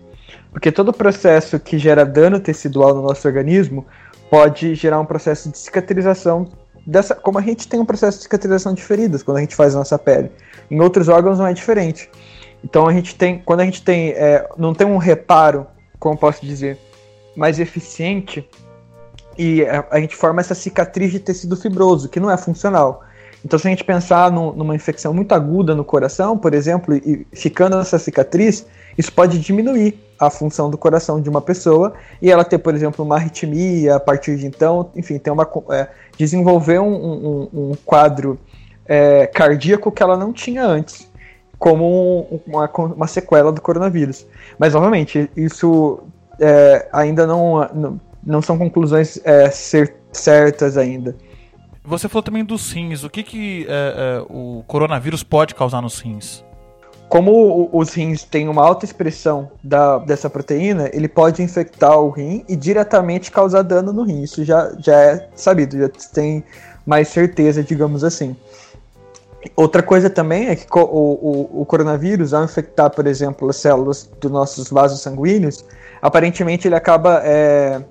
Porque 0.50 0.72
todo 0.72 0.94
processo 0.94 1.60
que 1.60 1.78
gera 1.78 2.06
dano 2.06 2.40
tecidual 2.40 2.96
no 2.96 3.02
nosso 3.02 3.28
organismo 3.28 3.86
pode 4.30 4.76
gerar 4.76 5.00
um 5.00 5.06
processo 5.06 5.52
de 5.52 5.58
cicatrização 5.58 6.48
dessa, 6.88 7.16
como 7.16 7.38
a 7.38 7.42
gente 7.42 7.68
tem 7.68 7.80
um 7.80 7.86
processo 7.86 8.18
de 8.18 8.24
cicatrização 8.24 8.74
de 8.74 8.82
feridas 8.82 9.22
quando 9.24 9.38
a 9.38 9.42
gente 9.42 9.56
faz 9.56 9.76
a 9.76 9.80
nossa 9.80 10.00
pele. 10.00 10.32
Em 10.72 10.80
outros 10.80 11.10
órgãos 11.10 11.38
não 11.38 11.48
é 11.48 11.54
diferente. 11.54 12.10
Então 12.64 12.88
a 12.88 12.94
gente 12.94 13.16
tem, 13.16 13.40
quando 13.40 13.62
a 13.62 13.66
gente 13.66 13.82
tem, 13.82 14.10
é, 14.12 14.48
não 14.58 14.74
tem 14.74 14.86
um 14.86 14.98
reparo, 14.98 15.66
como 16.00 16.18
posso 16.18 16.46
dizer, 16.46 16.78
mais 17.36 17.60
eficiente, 17.60 18.48
e 19.38 19.64
a, 19.64 19.86
a, 19.92 20.00
gente 20.00 20.16
forma 20.16 20.42
essa 20.42 20.54
cicatriz 20.54 21.12
de 21.12 21.20
tecido 21.20 21.56
fibroso, 21.56 22.10
que 22.10 22.20
não 22.20 22.30
é 22.30 22.38
funcional. 22.38 23.04
Então, 23.44 23.58
se 23.58 23.68
a 23.68 23.70
gente 23.70 23.86
pensar 23.86 24.30
no, 24.30 24.54
numa 24.54 24.76
infecção 24.76 25.14
muito 25.14 25.34
aguda 25.34 25.74
no 25.74 25.86
coração, 25.86 26.38
por 26.38 26.54
exemplo, 26.54 26.94
e 26.96 27.26
ficando 27.32 27.78
essa 27.80 27.98
cicatriz, 27.98 28.66
isso 28.98 29.14
pode 29.14 29.40
diminuir 29.40 29.98
a 30.20 30.30
função 30.30 30.70
do 30.70 30.78
coração 30.78 31.22
de 31.22 31.30
uma 31.30 31.42
pessoa 31.42 31.94
e 32.22 32.30
ela 32.30 32.44
ter, 32.44 32.58
por 32.58 32.76
exemplo, 32.76 33.06
uma 33.06 33.16
arritmia 33.16 33.96
a 33.96 34.00
partir 34.00 34.36
de 34.36 34.46
então, 34.46 34.92
enfim, 34.94 35.18
ter 35.18 35.32
uma, 35.32 35.50
é, 35.72 35.88
desenvolver 36.18 36.80
um, 36.80 36.94
um, 36.94 37.50
um 37.54 37.72
quadro 37.86 38.38
é, 38.86 39.26
cardíaco 39.28 39.90
que 39.90 40.04
ela 40.04 40.18
não 40.18 40.34
tinha 40.34 40.66
antes, 40.66 41.09
como 41.60 42.42
uma, 42.48 42.72
uma 42.74 43.08
sequela 43.08 43.52
do 43.52 43.62
coronavírus. 43.62 44.26
Mas, 44.58 44.74
novamente, 44.74 45.30
isso 45.36 46.00
é, 46.40 46.88
ainda 46.92 47.28
não, 47.28 47.70
não, 47.74 48.02
não, 48.26 48.42
são 48.42 48.58
conclusões 48.58 49.20
é, 49.26 49.52
certas 49.52 50.78
ainda. 50.78 51.16
Você 51.84 52.08
falou 52.08 52.24
também 52.24 52.44
dos 52.44 52.72
rins. 52.72 53.04
O 53.04 53.10
que, 53.10 53.22
que 53.22 53.68
é, 53.68 53.72
é, 53.72 54.26
o 54.30 54.64
coronavírus 54.66 55.22
pode 55.22 55.54
causar 55.54 55.82
nos 55.82 56.00
rins? 56.00 56.44
como 57.10 57.68
os 57.74 57.92
rins 57.96 58.24
têm 58.24 58.48
uma 58.48 58.64
alta 58.64 58.86
expressão 58.86 59.52
da, 59.64 59.98
dessa 59.98 60.30
proteína, 60.30 60.92
ele 60.94 61.08
pode 61.08 61.42
infectar 61.42 62.00
o 62.00 62.12
rim 62.12 62.46
e 62.48 62.56
diretamente 62.56 63.32
causar 63.32 63.64
dano 63.64 63.92
no 63.92 64.04
rim. 64.04 64.22
Isso 64.22 64.46
já, 64.46 64.72
já 64.78 64.96
é 64.96 65.28
sabido, 65.34 65.76
já 65.76 65.90
tem 66.14 66.44
mais 66.86 67.08
certeza, 67.08 67.64
digamos 67.64 68.04
assim. 68.04 68.36
Outra 69.56 69.82
coisa 69.82 70.10
também 70.10 70.48
é 70.48 70.56
que 70.56 70.66
o, 70.74 70.82
o, 70.82 71.62
o, 71.62 71.66
coronavírus, 71.66 72.34
ao 72.34 72.44
infectar, 72.44 72.90
por 72.90 73.08
exemplo, 73.08 73.50
as 73.50 73.56
células 73.56 74.10
dos 74.20 74.32
nossos 74.32 74.70
vasos 74.70 75.02
sanguíneos, 75.02 75.66
aparentemente 76.02 76.68
ele 76.68 76.76
acaba 76.76 77.22
é, 77.24 77.82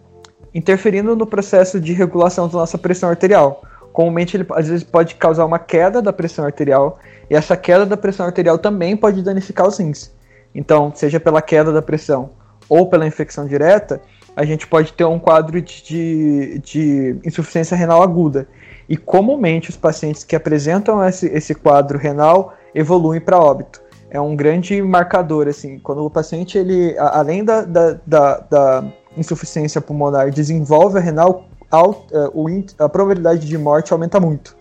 interferindo 0.54 1.16
no 1.16 1.26
processo 1.26 1.80
de 1.80 1.92
regulação 1.94 2.48
da 2.48 2.58
nossa 2.58 2.76
pressão 2.76 3.08
arterial. 3.08 3.62
Comumente 3.92 4.36
ele 4.36 4.46
às 4.50 4.68
vezes 4.68 4.84
pode 4.84 5.14
causar 5.14 5.44
uma 5.46 5.58
queda 5.58 6.02
da 6.02 6.12
pressão 6.12 6.44
arterial 6.44 6.98
e 7.30 7.34
essa 7.34 7.56
queda 7.56 7.86
da 7.86 7.96
pressão 7.96 8.26
arterial 8.26 8.58
também 8.58 8.96
pode 8.96 9.22
danificar 9.22 9.66
os 9.66 9.78
rins. 9.78 10.12
Então, 10.54 10.92
seja 10.94 11.18
pela 11.18 11.40
queda 11.40 11.72
da 11.72 11.80
pressão 11.82 12.30
ou 12.68 12.88
pela 12.88 13.06
infecção 13.06 13.46
direta, 13.46 14.00
a 14.36 14.44
gente 14.44 14.66
pode 14.66 14.92
ter 14.92 15.04
um 15.04 15.18
quadro 15.18 15.60
de, 15.60 15.82
de, 15.82 16.58
de 16.58 17.16
insuficiência 17.24 17.76
renal 17.76 18.02
aguda. 18.02 18.46
E 18.88 18.96
comumente 18.96 19.70
os 19.70 19.76
pacientes 19.76 20.24
que 20.24 20.34
apresentam 20.34 21.04
esse, 21.04 21.26
esse 21.26 21.54
quadro 21.54 21.98
renal 21.98 22.54
evoluem 22.74 23.20
para 23.20 23.38
óbito. 23.38 23.82
É 24.10 24.20
um 24.20 24.34
grande 24.34 24.80
marcador, 24.80 25.48
assim, 25.48 25.78
quando 25.78 26.04
o 26.04 26.08
paciente, 26.08 26.56
ele, 26.56 26.96
além 26.98 27.44
da, 27.44 27.62
da, 27.62 27.98
da, 28.06 28.38
da 28.38 28.84
insuficiência 29.16 29.80
pulmonar, 29.80 30.30
desenvolve 30.30 30.98
a 30.98 31.00
renal, 31.00 31.44
é, 31.70 32.82
a 32.82 32.88
probabilidade 32.88 33.46
de 33.46 33.58
morte 33.58 33.92
aumenta 33.92 34.18
muito. 34.18 34.56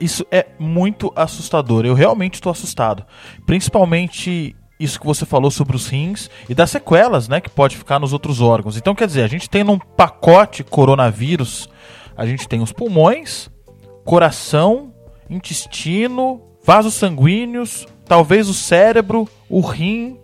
Isso 0.00 0.24
é 0.30 0.46
muito 0.58 1.12
assustador. 1.16 1.84
Eu 1.84 1.94
realmente 1.94 2.34
estou 2.34 2.50
assustado. 2.50 3.04
Principalmente 3.44 4.54
isso 4.78 4.98
que 4.98 5.06
você 5.06 5.24
falou 5.24 5.50
sobre 5.50 5.76
os 5.76 5.86
rins 5.86 6.28
e 6.48 6.54
das 6.54 6.70
sequelas, 6.70 7.28
né, 7.28 7.40
que 7.40 7.50
pode 7.50 7.76
ficar 7.76 7.98
nos 7.98 8.12
outros 8.12 8.40
órgãos. 8.40 8.76
Então, 8.76 8.94
quer 8.94 9.06
dizer, 9.06 9.22
a 9.22 9.28
gente 9.28 9.48
tem 9.48 9.62
num 9.62 9.78
pacote 9.78 10.64
coronavírus, 10.64 11.68
a 12.16 12.26
gente 12.26 12.48
tem 12.48 12.60
os 12.60 12.72
pulmões, 12.72 13.48
coração, 14.04 14.92
intestino, 15.28 16.42
vasos 16.64 16.94
sanguíneos, 16.94 17.86
talvez 18.06 18.48
o 18.48 18.54
cérebro, 18.54 19.28
o 19.48 19.60
rim. 19.60 20.18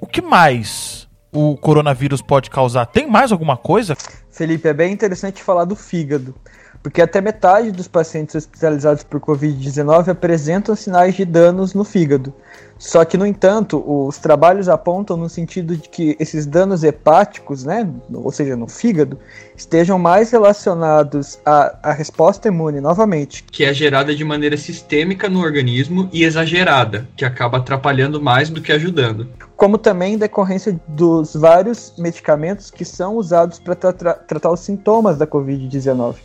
O 0.00 0.06
que 0.06 0.22
mais 0.22 1.08
o 1.32 1.56
coronavírus 1.56 2.22
pode 2.22 2.50
causar? 2.50 2.86
Tem 2.86 3.06
mais 3.06 3.32
alguma 3.32 3.56
coisa? 3.56 3.96
Felipe, 4.30 4.68
é 4.68 4.72
bem 4.72 4.92
interessante 4.92 5.42
falar 5.42 5.64
do 5.64 5.76
fígado 5.76 6.34
porque 6.82 7.02
até 7.02 7.20
metade 7.20 7.70
dos 7.70 7.88
pacientes 7.88 8.34
hospitalizados 8.34 9.04
por 9.04 9.20
Covid-19 9.20 10.08
apresentam 10.08 10.74
sinais 10.74 11.14
de 11.14 11.24
danos 11.24 11.74
no 11.74 11.84
fígado. 11.84 12.32
Só 12.80 13.04
que, 13.04 13.18
no 13.18 13.26
entanto, 13.26 13.84
os 13.86 14.16
trabalhos 14.16 14.66
apontam 14.66 15.14
no 15.14 15.28
sentido 15.28 15.76
de 15.76 15.86
que 15.86 16.16
esses 16.18 16.46
danos 16.46 16.82
hepáticos, 16.82 17.62
né, 17.62 17.86
ou 18.10 18.32
seja, 18.32 18.56
no 18.56 18.66
fígado, 18.66 19.18
estejam 19.54 19.98
mais 19.98 20.30
relacionados 20.30 21.38
à, 21.44 21.76
à 21.82 21.92
resposta 21.92 22.48
imune, 22.48 22.80
novamente. 22.80 23.44
Que 23.52 23.66
é 23.66 23.74
gerada 23.74 24.14
de 24.14 24.24
maneira 24.24 24.56
sistêmica 24.56 25.28
no 25.28 25.42
organismo 25.42 26.08
e 26.10 26.24
exagerada, 26.24 27.06
que 27.14 27.24
acaba 27.24 27.58
atrapalhando 27.58 28.18
mais 28.18 28.48
do 28.48 28.62
que 28.62 28.72
ajudando. 28.72 29.28
Como 29.58 29.76
também 29.76 30.14
em 30.14 30.18
decorrência 30.18 30.80
dos 30.88 31.36
vários 31.36 31.92
medicamentos 31.98 32.70
que 32.70 32.86
são 32.86 33.16
usados 33.16 33.58
para 33.58 33.74
tra 33.74 34.14
tratar 34.14 34.50
os 34.50 34.60
sintomas 34.60 35.18
da 35.18 35.26
Covid-19. 35.26 36.16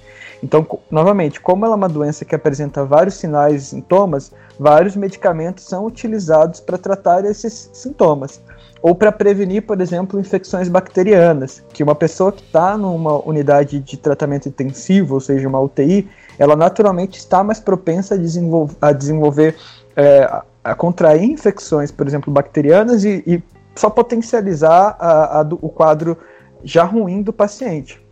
Então, 0.46 0.64
novamente, 0.92 1.42
como 1.42 1.66
ela 1.66 1.74
é 1.74 1.78
uma 1.78 1.90
doença 1.90 2.24
que 2.24 2.36
apresenta 2.36 2.86
vários 2.86 3.16
sinais 3.16 3.64
e 3.64 3.66
sintomas, 3.66 4.32
vários 4.60 4.96
medicamentos 4.96 5.64
são 5.64 5.86
utilizados 5.86 6.45
para 6.60 6.78
tratar 6.78 7.26
esses 7.26 7.70
sintomas. 7.74 8.42
Ou 8.82 8.94
para 8.94 9.12
prevenir, 9.12 9.64
por 9.64 9.82
exemplo, 9.82 10.20
infecções 10.20 10.70
bacterianas, 10.70 11.64
que 11.74 11.84
uma 11.84 11.96
pessoa 11.96 12.32
que 12.32 12.44
está 12.44 12.78
numa 12.78 13.18
unidade 13.28 13.80
de 13.80 13.98
tratamento 13.98 14.48
intensivo, 14.48 15.16
ou 15.16 15.20
seja, 15.20 15.48
uma 15.48 15.60
UTI, 15.60 16.08
ela 16.38 16.56
naturalmente 16.56 17.18
está 17.18 17.44
mais 17.44 17.60
propensa 17.60 18.16
a 18.16 18.18
desenvolver, 18.18 18.76
a, 18.82 18.92
desenvolver 18.92 19.56
é, 19.96 20.42
a 20.64 20.76
contrair 20.76 21.24
infecções, 21.24 21.92
por 21.92 22.08
exemplo, 22.08 22.32
bacterianas 22.32 23.04
e, 23.04 23.24
e 23.26 23.44
só 23.76 23.90
potencializar 23.90 24.96
a, 25.00 25.42
a, 25.42 25.48
o 25.62 25.70
quadro 25.70 26.18
já 26.64 26.84
ruim 26.84 27.22
do 27.22 27.34
paciente. 27.34 28.04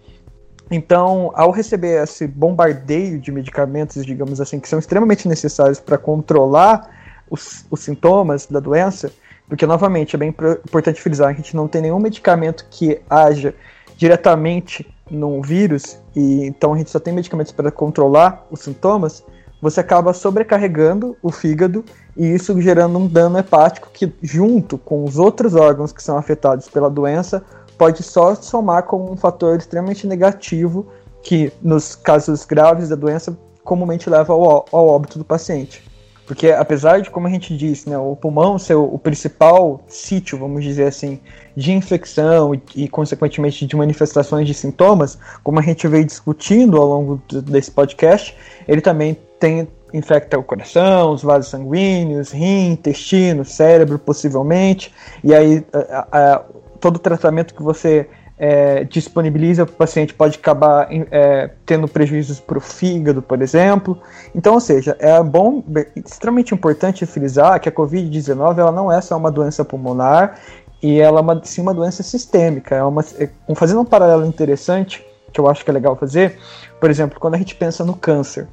Então, 0.72 1.32
ao 1.36 1.52
receber 1.52 2.02
esse 2.02 2.26
bombardeio 2.26 3.20
de 3.20 3.32
medicamentos, 3.32 4.04
digamos 4.06 4.42
assim, 4.42 4.60
que 4.60 4.68
são 4.68 4.80
extremamente 4.80 5.28
necessários 5.28 5.80
para 5.80 5.98
controlar 5.98 7.03
os, 7.30 7.66
os, 7.70 7.80
sintomas 7.80 8.46
da 8.46 8.60
doença, 8.60 9.12
porque, 9.48 9.66
novamente, 9.66 10.16
é 10.16 10.20
bem 10.20 10.30
importante 10.30 11.02
frisar, 11.02 11.30
a 11.30 11.34
gente 11.34 11.56
não 11.56 11.68
tem 11.68 11.82
nenhum 11.82 12.00
medicamento 12.00 12.66
que 12.70 13.02
haja 13.10 13.54
diretamente 13.98 14.88
no 15.10 15.42
vírus, 15.42 16.00
e 16.16 16.46
então 16.46 16.74
a 16.74 16.78
gente 16.78 16.90
só 16.90 17.00
tem 17.00 17.14
medicamentos 17.14 17.52
para 17.52 17.72
controlar 17.72 18.46
os 18.50 18.62
sintomas, 18.62 19.24
você 19.62 19.80
acaba 19.80 20.14
sobrecarregando 20.14 21.16
o 21.22 21.32
fígado 21.32 21.86
e 22.18 22.26
isso 22.26 22.60
gerando 22.60 23.00
um 23.00 23.08
dano 23.08 23.38
hepático 23.38 23.90
que, 23.94 24.14
junto 24.22 24.78
com 24.78 25.06
os 25.06 25.18
outros 25.18 25.56
órgãos 25.56 25.94
que 25.94 26.04
são 26.04 26.18
afetados 26.18 26.68
pela 26.68 26.90
doença, 26.90 27.42
pode 27.78 28.04
só 28.04 28.36
somar 28.36 28.84
como 28.84 29.10
um 29.10 29.16
fator 29.16 29.58
extremamente 29.58 30.06
negativo 30.06 30.86
que, 31.22 31.52
nos 31.62 31.96
casos 31.96 32.44
graves 32.44 32.90
da 32.90 32.96
doença, 32.96 33.38
comumente 33.64 34.10
leva 34.10 34.34
ao, 34.34 34.66
ao 34.70 34.88
óbito 34.88 35.18
do 35.18 35.24
paciente. 35.24 35.82
Porque 36.26 36.52
apesar 36.52 37.02
de, 37.02 37.10
como 37.10 37.28
a 37.28 37.30
gente 37.30 37.56
disse, 37.56 37.90
né, 37.90 37.98
o 37.98 38.16
pulmão 38.16 38.58
ser 38.58 38.76
o, 38.76 38.98
principal 38.98 39.82
sítio, 39.88 40.38
vamos 40.38 40.64
dizer 40.64 40.88
assim, 40.88 41.20
de 41.56 41.74
infecção 41.74 42.56
e, 42.56 42.62
e, 42.76 42.88
consequentemente, 42.88 43.66
de 43.66 43.76
manifestações 43.76 44.48
de 44.48 44.54
sintomas, 44.54 45.18
como 45.44 45.60
a 45.60 45.62
gente 45.62 45.88
veio 45.88 46.06
discutindo 46.06 46.78
ao 46.78 46.88
longo 46.88 47.22
desse 47.28 47.72
podcast, 47.72 48.36
ele 48.68 48.80
também 48.80 49.18
tem 49.38 49.68
infecta 49.94 50.40
o 50.40 50.44
coração, 50.44 51.12
os 51.12 51.22
vasos 51.22 51.52
sanguíneos, 51.52 52.32
rim, 52.32 52.72
intestino, 52.72 53.46
cérebro, 53.46 54.00
possivelmente. 54.00 54.94
E 55.24 55.36
aí 55.36 55.64
a, 55.74 56.08
a, 56.12 56.42
todo 56.80 56.96
o 56.96 57.00
tratamento 57.00 57.54
que 57.54 57.62
você 57.62 58.10
é, 58.38 58.84
disponibiliza 58.84 59.66
para 59.66 59.74
o 59.74 59.78
paciente 59.78 60.14
pode 60.14 60.38
acabar 60.38 60.88
é, 60.90 61.50
tendo 61.66 61.88
prejuízos 61.88 62.40
para 62.40 62.58
o 62.58 62.62
fígado, 62.62 63.22
por 63.22 63.42
exemplo. 63.42 64.00
Então, 64.34 64.56
ou 64.56 64.60
seja, 64.60 64.96
é 65.00 65.22
bom, 65.22 65.64
extremamente 65.96 66.54
importante 66.54 67.06
frisar 67.06 67.60
que 67.60 67.70
a 67.70 67.72
Covid-19 67.72 68.58
ela 68.58 68.72
não 68.72 68.92
é 68.92 69.00
só 69.02 69.16
uma 69.18 69.32
doença 69.32 69.64
pulmonar 69.64 70.40
e 70.82 71.00
ela 71.00 71.20
é 71.20 71.22
uma, 71.22 71.42
sim 71.44 71.62
uma 71.62 71.74
doença 71.74 72.04
sistêmica. 72.04 72.76
É 72.76 72.84
uma, 72.84 73.02
é, 73.20 73.30
fazendo 73.56 73.82
um 73.82 73.86
paralelo 73.86 74.26
interessante 74.26 75.06
que 75.32 75.40
eu 75.40 75.48
acho 75.48 75.64
que 75.64 75.72
é 75.72 75.74
legal 75.74 75.96
fazer, 75.96 76.38
por 76.80 76.90
exemplo, 76.90 77.20
quando 77.20 77.36
a 77.36 77.38
gente 77.38 77.56
pensa 77.56 77.84
no 77.84 77.96
câncer. 77.96 78.48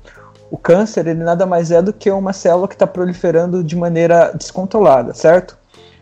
O 0.51 0.57
câncer 0.57 1.07
ele 1.07 1.23
nada 1.23 1.47
mais 1.47 1.71
é 1.71 1.81
do 1.81 1.93
que 1.93 2.11
uma 2.11 2.33
célula 2.33 2.67
que 2.67 2.75
está 2.75 2.87
proliferando 2.87 3.63
de 3.63 3.77
maneira 3.77 4.33
descontrolada, 4.35 5.15
certo? 5.15 5.60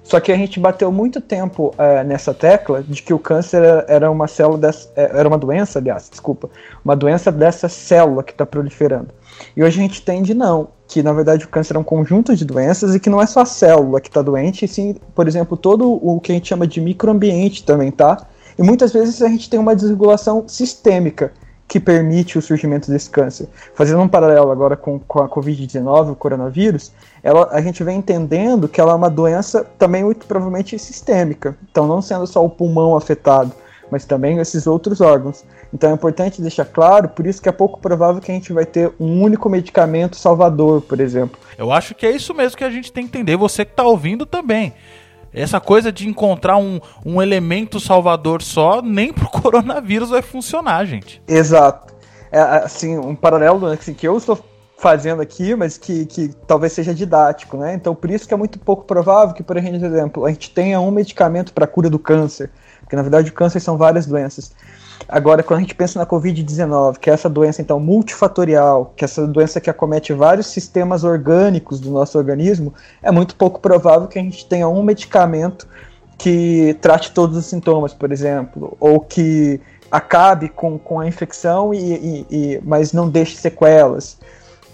Só 0.08 0.18
que 0.20 0.32
a 0.32 0.36
gente 0.38 0.58
bateu 0.58 0.90
muito 0.90 1.20
tempo 1.20 1.74
é, 1.76 2.02
nessa 2.02 2.32
tecla 2.32 2.82
de 2.82 3.02
que 3.02 3.12
o 3.12 3.18
câncer 3.18 3.84
era 3.86 4.10
uma 4.10 4.26
célula 4.26 4.56
dessa, 4.56 4.88
é, 4.96 5.18
era 5.18 5.28
uma 5.28 5.36
doença, 5.36 5.78
aliás, 5.78 6.08
desculpa, 6.08 6.48
uma 6.82 6.96
doença 6.96 7.30
dessa 7.30 7.68
célula 7.68 8.22
que 8.22 8.32
está 8.32 8.46
proliferando. 8.46 9.08
E 9.54 9.62
hoje 9.62 9.78
a 9.78 9.82
gente 9.82 10.00
entende 10.00 10.32
não, 10.32 10.68
que 10.86 11.02
na 11.02 11.12
verdade 11.12 11.44
o 11.44 11.48
câncer 11.48 11.76
é 11.76 11.78
um 11.78 11.84
conjunto 11.84 12.34
de 12.34 12.42
doenças 12.42 12.94
e 12.94 13.00
que 13.00 13.10
não 13.10 13.20
é 13.20 13.26
só 13.26 13.40
a 13.40 13.44
célula 13.44 14.00
que 14.00 14.08
está 14.08 14.22
doente, 14.22 14.64
e 14.64 14.68
sim, 14.68 14.96
por 15.14 15.28
exemplo, 15.28 15.58
todo 15.58 15.86
o 16.02 16.18
que 16.20 16.32
a 16.32 16.34
gente 16.34 16.48
chama 16.48 16.66
de 16.66 16.80
microambiente 16.80 17.62
também, 17.62 17.90
tá? 17.90 18.26
E 18.58 18.62
muitas 18.62 18.94
vezes 18.94 19.20
a 19.20 19.28
gente 19.28 19.50
tem 19.50 19.60
uma 19.60 19.76
desregulação 19.76 20.44
sistêmica 20.48 21.34
que 21.68 21.78
permite 21.78 22.38
o 22.38 22.42
surgimento 22.42 22.90
desse 22.90 23.10
câncer. 23.10 23.46
Fazendo 23.74 24.00
um 24.00 24.08
paralelo 24.08 24.50
agora 24.50 24.74
com, 24.74 24.98
com 24.98 25.20
a 25.20 25.28
Covid-19, 25.28 26.12
o 26.12 26.16
coronavírus, 26.16 26.92
ela, 27.22 27.46
a 27.52 27.60
gente 27.60 27.84
vem 27.84 27.98
entendendo 27.98 28.66
que 28.66 28.80
ela 28.80 28.92
é 28.92 28.94
uma 28.94 29.10
doença 29.10 29.64
também 29.78 30.02
muito 30.02 30.26
provavelmente 30.26 30.78
sistêmica. 30.78 31.54
Então, 31.70 31.86
não 31.86 32.00
sendo 32.00 32.26
só 32.26 32.42
o 32.42 32.48
pulmão 32.48 32.96
afetado, 32.96 33.52
mas 33.90 34.04
também 34.04 34.38
esses 34.38 34.66
outros 34.66 35.00
órgãos. 35.00 35.44
Então 35.72 35.90
é 35.90 35.94
importante 35.94 36.40
deixar 36.40 36.64
claro, 36.64 37.08
por 37.08 37.26
isso 37.26 37.40
que 37.42 37.48
é 37.48 37.52
pouco 37.52 37.80
provável 37.80 38.20
que 38.20 38.30
a 38.30 38.34
gente 38.34 38.52
vai 38.52 38.64
ter 38.64 38.92
um 38.98 39.22
único 39.22 39.48
medicamento 39.48 40.16
salvador, 40.16 40.82
por 40.82 41.00
exemplo. 41.00 41.38
Eu 41.56 41.72
acho 41.72 41.94
que 41.94 42.06
é 42.06 42.10
isso 42.10 42.34
mesmo 42.34 42.56
que 42.56 42.64
a 42.64 42.70
gente 42.70 42.92
tem 42.92 43.06
que 43.06 43.10
entender, 43.16 43.36
você 43.36 43.64
que 43.64 43.72
está 43.72 43.84
ouvindo 43.84 44.24
também. 44.24 44.72
Essa 45.32 45.60
coisa 45.60 45.92
de 45.92 46.08
encontrar 46.08 46.56
um, 46.56 46.80
um 47.04 47.20
elemento 47.20 47.78
salvador 47.78 48.42
só, 48.42 48.80
nem 48.82 49.12
pro 49.12 49.28
coronavírus 49.30 50.10
vai 50.10 50.22
funcionar, 50.22 50.84
gente. 50.84 51.22
Exato. 51.26 51.94
É, 52.30 52.40
assim, 52.40 52.98
um 52.98 53.14
paralelo 53.14 53.66
assim, 53.66 53.94
que 53.94 54.06
eu 54.06 54.16
estou 54.16 54.38
fazendo 54.78 55.20
aqui, 55.20 55.56
mas 55.56 55.76
que, 55.76 56.06
que 56.06 56.28
talvez 56.46 56.72
seja 56.72 56.94
didático, 56.94 57.56
né? 57.56 57.74
Então, 57.74 57.94
por 57.94 58.10
isso 58.10 58.28
que 58.28 58.32
é 58.32 58.36
muito 58.36 58.58
pouco 58.60 58.84
provável 58.84 59.34
que, 59.34 59.42
por 59.42 59.56
exemplo, 59.56 60.24
a 60.24 60.30
gente 60.30 60.50
tenha 60.50 60.80
um 60.80 60.90
medicamento 60.90 61.52
para 61.52 61.64
a 61.64 61.68
cura 61.68 61.90
do 61.90 61.98
câncer, 61.98 62.50
porque 62.80 62.94
na 62.94 63.02
verdade 63.02 63.30
o 63.30 63.34
câncer 63.34 63.60
são 63.60 63.76
várias 63.76 64.06
doenças. 64.06 64.52
Agora, 65.06 65.42
quando 65.42 65.58
a 65.58 65.62
gente 65.62 65.74
pensa 65.74 65.98
na 65.98 66.06
Covid-19, 66.06 66.98
que 66.98 67.10
é 67.10 67.12
essa 67.12 67.28
doença 67.28 67.62
então 67.62 67.78
multifatorial, 67.78 68.92
que 68.96 69.04
é 69.04 69.06
essa 69.06 69.26
doença 69.26 69.60
que 69.60 69.70
acomete 69.70 70.12
vários 70.12 70.46
sistemas 70.48 71.04
orgânicos 71.04 71.78
do 71.78 71.90
nosso 71.90 72.18
organismo, 72.18 72.72
é 73.02 73.10
muito 73.10 73.36
pouco 73.36 73.60
provável 73.60 74.08
que 74.08 74.18
a 74.18 74.22
gente 74.22 74.46
tenha 74.46 74.68
um 74.68 74.82
medicamento 74.82 75.68
que 76.16 76.76
trate 76.80 77.12
todos 77.12 77.36
os 77.36 77.46
sintomas, 77.46 77.94
por 77.94 78.10
exemplo, 78.10 78.76
ou 78.80 79.00
que 79.00 79.60
acabe 79.90 80.48
com, 80.48 80.78
com 80.78 81.00
a 81.00 81.06
infecção, 81.06 81.72
e, 81.72 81.78
e, 81.78 82.26
e 82.30 82.60
mas 82.64 82.92
não 82.92 83.08
deixe 83.08 83.36
sequelas. 83.36 84.18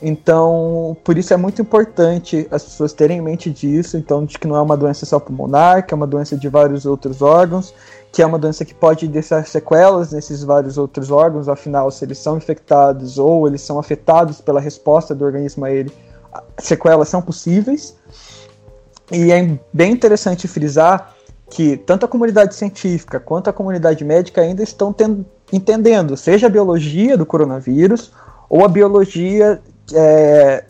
Então, 0.02 0.96
por 1.04 1.16
isso 1.16 1.32
é 1.32 1.36
muito 1.36 1.62
importante 1.62 2.46
as 2.50 2.64
pessoas 2.64 2.92
terem 2.92 3.18
em 3.18 3.22
mente 3.22 3.48
disso, 3.50 3.96
então, 3.96 4.24
de 4.24 4.38
que 4.38 4.46
não 4.46 4.56
é 4.56 4.60
uma 4.60 4.76
doença 4.76 5.06
só 5.06 5.18
pulmonar, 5.18 5.86
que 5.86 5.94
é 5.94 5.96
uma 5.96 6.06
doença 6.06 6.36
de 6.36 6.48
vários 6.48 6.84
outros 6.84 7.22
órgãos, 7.22 7.72
que 8.14 8.22
é 8.22 8.26
uma 8.26 8.38
doença 8.38 8.64
que 8.64 8.72
pode 8.72 9.08
deixar 9.08 9.44
sequelas 9.44 10.12
nesses 10.12 10.44
vários 10.44 10.78
outros 10.78 11.10
órgãos, 11.10 11.48
afinal, 11.48 11.90
se 11.90 12.04
eles 12.04 12.16
são 12.16 12.36
infectados 12.36 13.18
ou 13.18 13.48
eles 13.48 13.60
são 13.60 13.76
afetados 13.76 14.40
pela 14.40 14.60
resposta 14.60 15.12
do 15.16 15.24
organismo 15.24 15.64
a 15.64 15.72
ele, 15.72 15.92
sequelas 16.56 17.08
são 17.08 17.20
possíveis. 17.20 17.96
E 19.10 19.32
é 19.32 19.58
bem 19.72 19.90
interessante 19.90 20.46
frisar 20.46 21.12
que 21.50 21.76
tanto 21.76 22.06
a 22.06 22.08
comunidade 22.08 22.54
científica 22.54 23.18
quanto 23.18 23.50
a 23.50 23.52
comunidade 23.52 24.04
médica 24.04 24.42
ainda 24.42 24.62
estão 24.62 24.92
tendo, 24.92 25.26
entendendo, 25.52 26.16
seja 26.16 26.46
a 26.46 26.50
biologia 26.50 27.18
do 27.18 27.26
coronavírus 27.26 28.12
ou 28.48 28.64
a 28.64 28.68
biologia 28.68 29.60
é, 29.92 30.64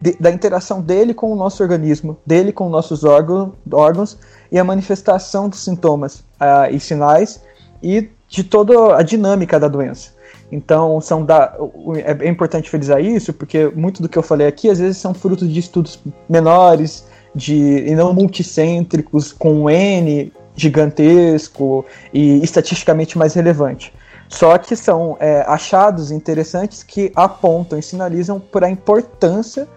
de, 0.00 0.16
da 0.18 0.30
interação 0.30 0.80
dele 0.80 1.12
com 1.12 1.32
o 1.32 1.36
nosso 1.36 1.62
organismo, 1.62 2.16
dele 2.26 2.52
com 2.52 2.68
nossos 2.68 3.04
órgãos, 3.04 3.50
órgãos 3.72 4.18
e 4.50 4.58
a 4.58 4.64
manifestação 4.64 5.48
dos 5.48 5.62
sintomas 5.62 6.20
uh, 6.40 6.70
e 6.70 6.80
sinais 6.80 7.40
e 7.82 8.08
de 8.28 8.44
toda 8.44 8.96
a 8.96 9.02
dinâmica 9.02 9.58
da 9.60 9.68
doença. 9.68 10.10
Então, 10.52 11.00
são 11.00 11.24
da, 11.24 11.56
é 12.22 12.28
importante 12.28 12.68
frisar 12.68 13.00
isso, 13.00 13.32
porque 13.32 13.68
muito 13.68 14.02
do 14.02 14.08
que 14.08 14.18
eu 14.18 14.22
falei 14.22 14.46
aqui, 14.46 14.68
às 14.68 14.80
vezes, 14.80 14.96
são 14.96 15.14
frutos 15.14 15.48
de 15.48 15.60
estudos 15.60 16.00
menores, 16.28 17.04
de, 17.34 17.54
e 17.54 17.94
não 17.94 18.12
multicêntricos, 18.12 19.32
com 19.32 19.52
um 19.62 19.70
N 19.70 20.32
gigantesco 20.56 21.84
e 22.12 22.42
estatisticamente 22.42 23.16
mais 23.16 23.34
relevante. 23.34 23.92
Só 24.28 24.58
que 24.58 24.74
são 24.74 25.16
é, 25.20 25.44
achados 25.46 26.10
interessantes 26.10 26.82
que 26.82 27.12
apontam 27.14 27.78
e 27.78 27.82
sinalizam 27.82 28.40
para 28.40 28.66
a 28.66 28.70
importância 28.70 29.68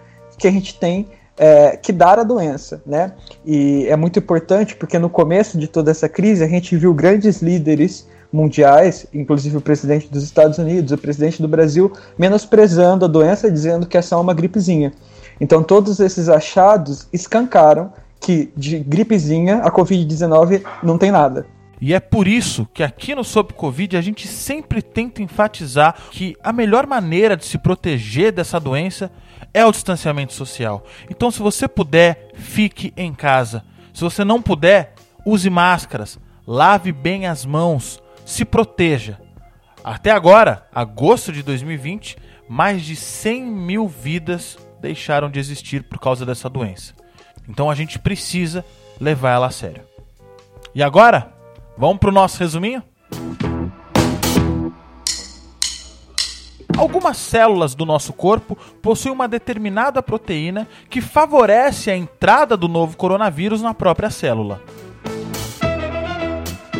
que 0.44 0.48
a 0.50 0.52
gente 0.52 0.78
tem 0.78 1.08
é, 1.38 1.78
que 1.78 1.94
dar 1.94 2.20
a 2.20 2.24
doença, 2.24 2.82
né? 2.86 3.14
E 3.46 3.88
é 3.88 3.96
muito 3.96 4.20
importante 4.20 4.76
porque 4.76 5.00
no 5.00 5.10
começo 5.10 5.58
de 5.58 5.70
toda 5.70 5.90
essa 5.90 6.10
crise 6.10 6.44
a 6.44 6.48
gente 6.50 6.76
viu 6.76 6.94
grandes 6.94 7.42
líderes 7.42 8.06
mundiais, 8.32 9.08
inclusive 9.14 9.56
o 9.56 9.62
presidente 9.62 10.10
dos 10.10 10.22
Estados 10.22 10.58
Unidos, 10.58 10.92
o 10.92 10.98
presidente 10.98 11.42
do 11.42 11.48
Brasil, 11.48 11.94
menosprezando 12.18 13.06
a 13.06 13.08
doença, 13.08 13.50
dizendo 13.50 13.88
que 13.88 13.98
é 13.98 14.02
só 14.02 14.20
uma 14.20 14.34
gripezinha. 14.34 14.92
Então 15.40 15.64
todos 15.64 16.02
esses 16.02 16.28
achados 16.28 17.08
escancaram 17.14 17.94
que 18.20 18.52
de 18.58 18.80
gripezinha 18.80 19.60
a 19.60 19.72
Covid-19 19.72 20.62
não 20.84 20.98
tem 20.98 21.10
nada. 21.10 21.46
E 21.80 21.94
é 21.94 22.02
por 22.02 22.28
isso 22.28 22.68
que 22.74 22.84
aqui 22.84 23.16
no 23.16 23.24
Sob 23.24 23.54
Covid 23.54 23.96
a 23.96 24.02
gente 24.02 24.28
sempre 24.28 24.82
tenta 24.82 25.22
enfatizar 25.22 25.96
que 26.12 26.36
a 26.44 26.52
melhor 26.52 26.86
maneira 26.86 27.38
de 27.38 27.46
se 27.46 27.58
proteger 27.58 28.34
dessa 28.34 28.60
doença 28.60 29.10
é 29.54 29.66
o 29.66 29.72
distanciamento 29.72 30.34
social. 30.34 30.84
Então, 31.10 31.30
se 31.30 31.40
você 31.40 31.68
puder, 31.68 32.32
fique 32.34 32.94
em 32.98 33.14
casa. 33.14 33.64
Se 33.94 34.02
você 34.02 34.24
não 34.24 34.42
puder, 34.42 34.96
use 35.26 35.50
máscaras, 35.50 36.20
lave 36.48 36.92
bem 36.92 37.28
as 37.28 37.46
mãos, 37.46 38.02
se 38.26 38.44
proteja. 38.44 39.20
Até 39.84 40.12
agora, 40.12 40.66
agosto 40.74 41.32
de 41.32 41.44
2020, 41.44 42.18
mais 42.50 42.84
de 42.84 42.96
100 42.96 43.44
mil 43.44 43.88
vidas 43.88 44.58
deixaram 44.82 45.30
de 45.30 45.40
existir 45.40 45.84
por 45.84 46.00
causa 46.00 46.26
dessa 46.26 46.50
doença. 46.50 46.94
Então 47.48 47.70
a 47.70 47.76
gente 47.76 48.00
precisa 48.00 48.66
levar 49.00 49.32
ela 49.32 49.48
a 49.48 49.52
sério. 49.52 49.84
E 50.74 50.82
agora, 50.82 51.32
vamos 51.78 52.00
para 52.00 52.10
o 52.10 52.14
nosso 52.14 52.40
resuminho? 52.40 52.84
Algumas 56.78 57.18
células 57.18 57.76
do 57.76 57.86
nosso 57.86 58.12
corpo 58.12 58.58
possuem 58.82 59.14
uma 59.14 59.28
determinada 59.28 60.02
proteína 60.02 60.68
que 60.90 61.02
favorece 61.02 61.92
a 61.92 61.96
entrada 61.96 62.58
do 62.58 62.68
novo 62.68 62.98
coronavírus 62.98 63.62
na 63.62 63.74
própria 63.74 64.10
célula. 64.10 64.62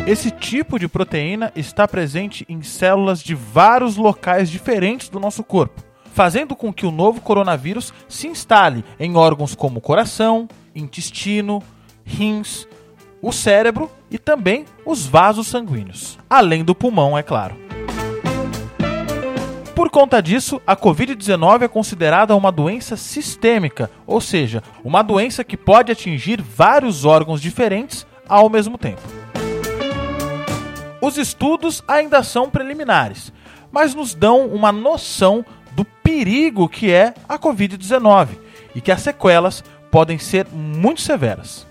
Esse 0.06 0.30
tipo 0.30 0.78
de 0.78 0.86
proteína 0.86 1.50
está 1.56 1.88
presente 1.88 2.44
em 2.48 2.60
células 2.60 3.22
de 3.22 3.34
vários 3.34 3.96
locais 3.96 4.50
diferentes 4.50 5.08
do 5.08 5.18
nosso 5.18 5.42
corpo, 5.42 5.82
fazendo 6.12 6.54
com 6.54 6.72
que 6.72 6.84
o 6.84 6.90
novo 6.90 7.22
coronavírus 7.22 7.94
se 8.06 8.26
instale 8.26 8.84
em 9.00 9.16
órgãos 9.16 9.54
como 9.54 9.80
coração, 9.80 10.46
intestino, 10.74 11.62
rins, 12.04 12.68
o 13.22 13.32
cérebro 13.32 13.90
e 14.10 14.18
também 14.18 14.66
os 14.84 15.06
vasos 15.06 15.46
sanguíneos, 15.46 16.18
além 16.28 16.62
do 16.62 16.74
pulmão, 16.74 17.16
é 17.16 17.22
claro. 17.22 17.63
Por 19.74 19.90
conta 19.90 20.22
disso, 20.22 20.62
a 20.64 20.76
Covid-19 20.76 21.62
é 21.62 21.68
considerada 21.68 22.36
uma 22.36 22.52
doença 22.52 22.96
sistêmica, 22.96 23.90
ou 24.06 24.20
seja, 24.20 24.62
uma 24.84 25.02
doença 25.02 25.42
que 25.42 25.56
pode 25.56 25.90
atingir 25.90 26.40
vários 26.40 27.04
órgãos 27.04 27.42
diferentes 27.42 28.06
ao 28.28 28.48
mesmo 28.48 28.78
tempo. 28.78 29.02
Os 31.00 31.18
estudos 31.18 31.82
ainda 31.88 32.22
são 32.22 32.48
preliminares, 32.48 33.32
mas 33.72 33.96
nos 33.96 34.14
dão 34.14 34.46
uma 34.46 34.70
noção 34.70 35.44
do 35.72 35.84
perigo 35.84 36.68
que 36.68 36.92
é 36.92 37.12
a 37.28 37.36
Covid-19 37.36 38.28
e 38.76 38.80
que 38.80 38.92
as 38.92 39.02
sequelas 39.02 39.64
podem 39.90 40.18
ser 40.18 40.46
muito 40.52 41.00
severas. 41.00 41.66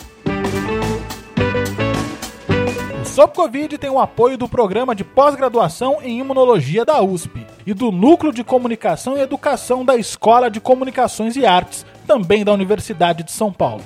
O 3.00 3.04
Sob 3.04 3.34
Covid 3.34 3.78
tem 3.78 3.90
o 3.90 4.00
apoio 4.00 4.38
do 4.38 4.48
programa 4.48 4.94
de 4.94 5.04
pós-graduação 5.04 5.98
em 6.02 6.18
imunologia 6.18 6.84
da 6.84 7.02
USP 7.02 7.46
e 7.66 7.74
do 7.74 7.92
Núcleo 7.92 8.32
de 8.32 8.42
Comunicação 8.42 9.16
e 9.16 9.20
Educação 9.20 9.84
da 9.84 9.96
Escola 9.96 10.50
de 10.50 10.60
Comunicações 10.60 11.36
e 11.36 11.44
Artes, 11.44 11.84
também 12.02 12.44
da 12.44 12.52
Universidade 12.52 13.22
de 13.22 13.32
São 13.32 13.52
Paulo. 13.52 13.82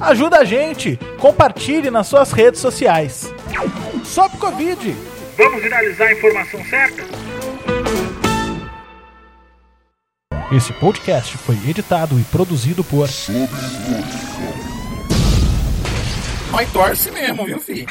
Ajuda 0.00 0.38
a 0.38 0.44
gente, 0.44 0.98
compartilhe 1.18 1.90
nas 1.90 2.06
suas 2.06 2.32
redes 2.32 2.60
sociais. 2.60 3.32
Sob 4.04 4.36
Covid! 4.38 4.96
Vamos 5.36 5.62
viralizar 5.62 6.06
a 6.06 6.12
informação 6.12 6.64
certa? 6.64 7.02
Esse 10.52 10.72
podcast 10.72 11.38
foi 11.38 11.54
editado 11.68 12.18
e 12.18 12.24
produzido 12.24 12.82
por 12.82 13.08
Mas 16.50 16.72
torce 16.72 17.10
mesmo, 17.12 17.46
viu, 17.46 17.60
filho? 17.60 17.86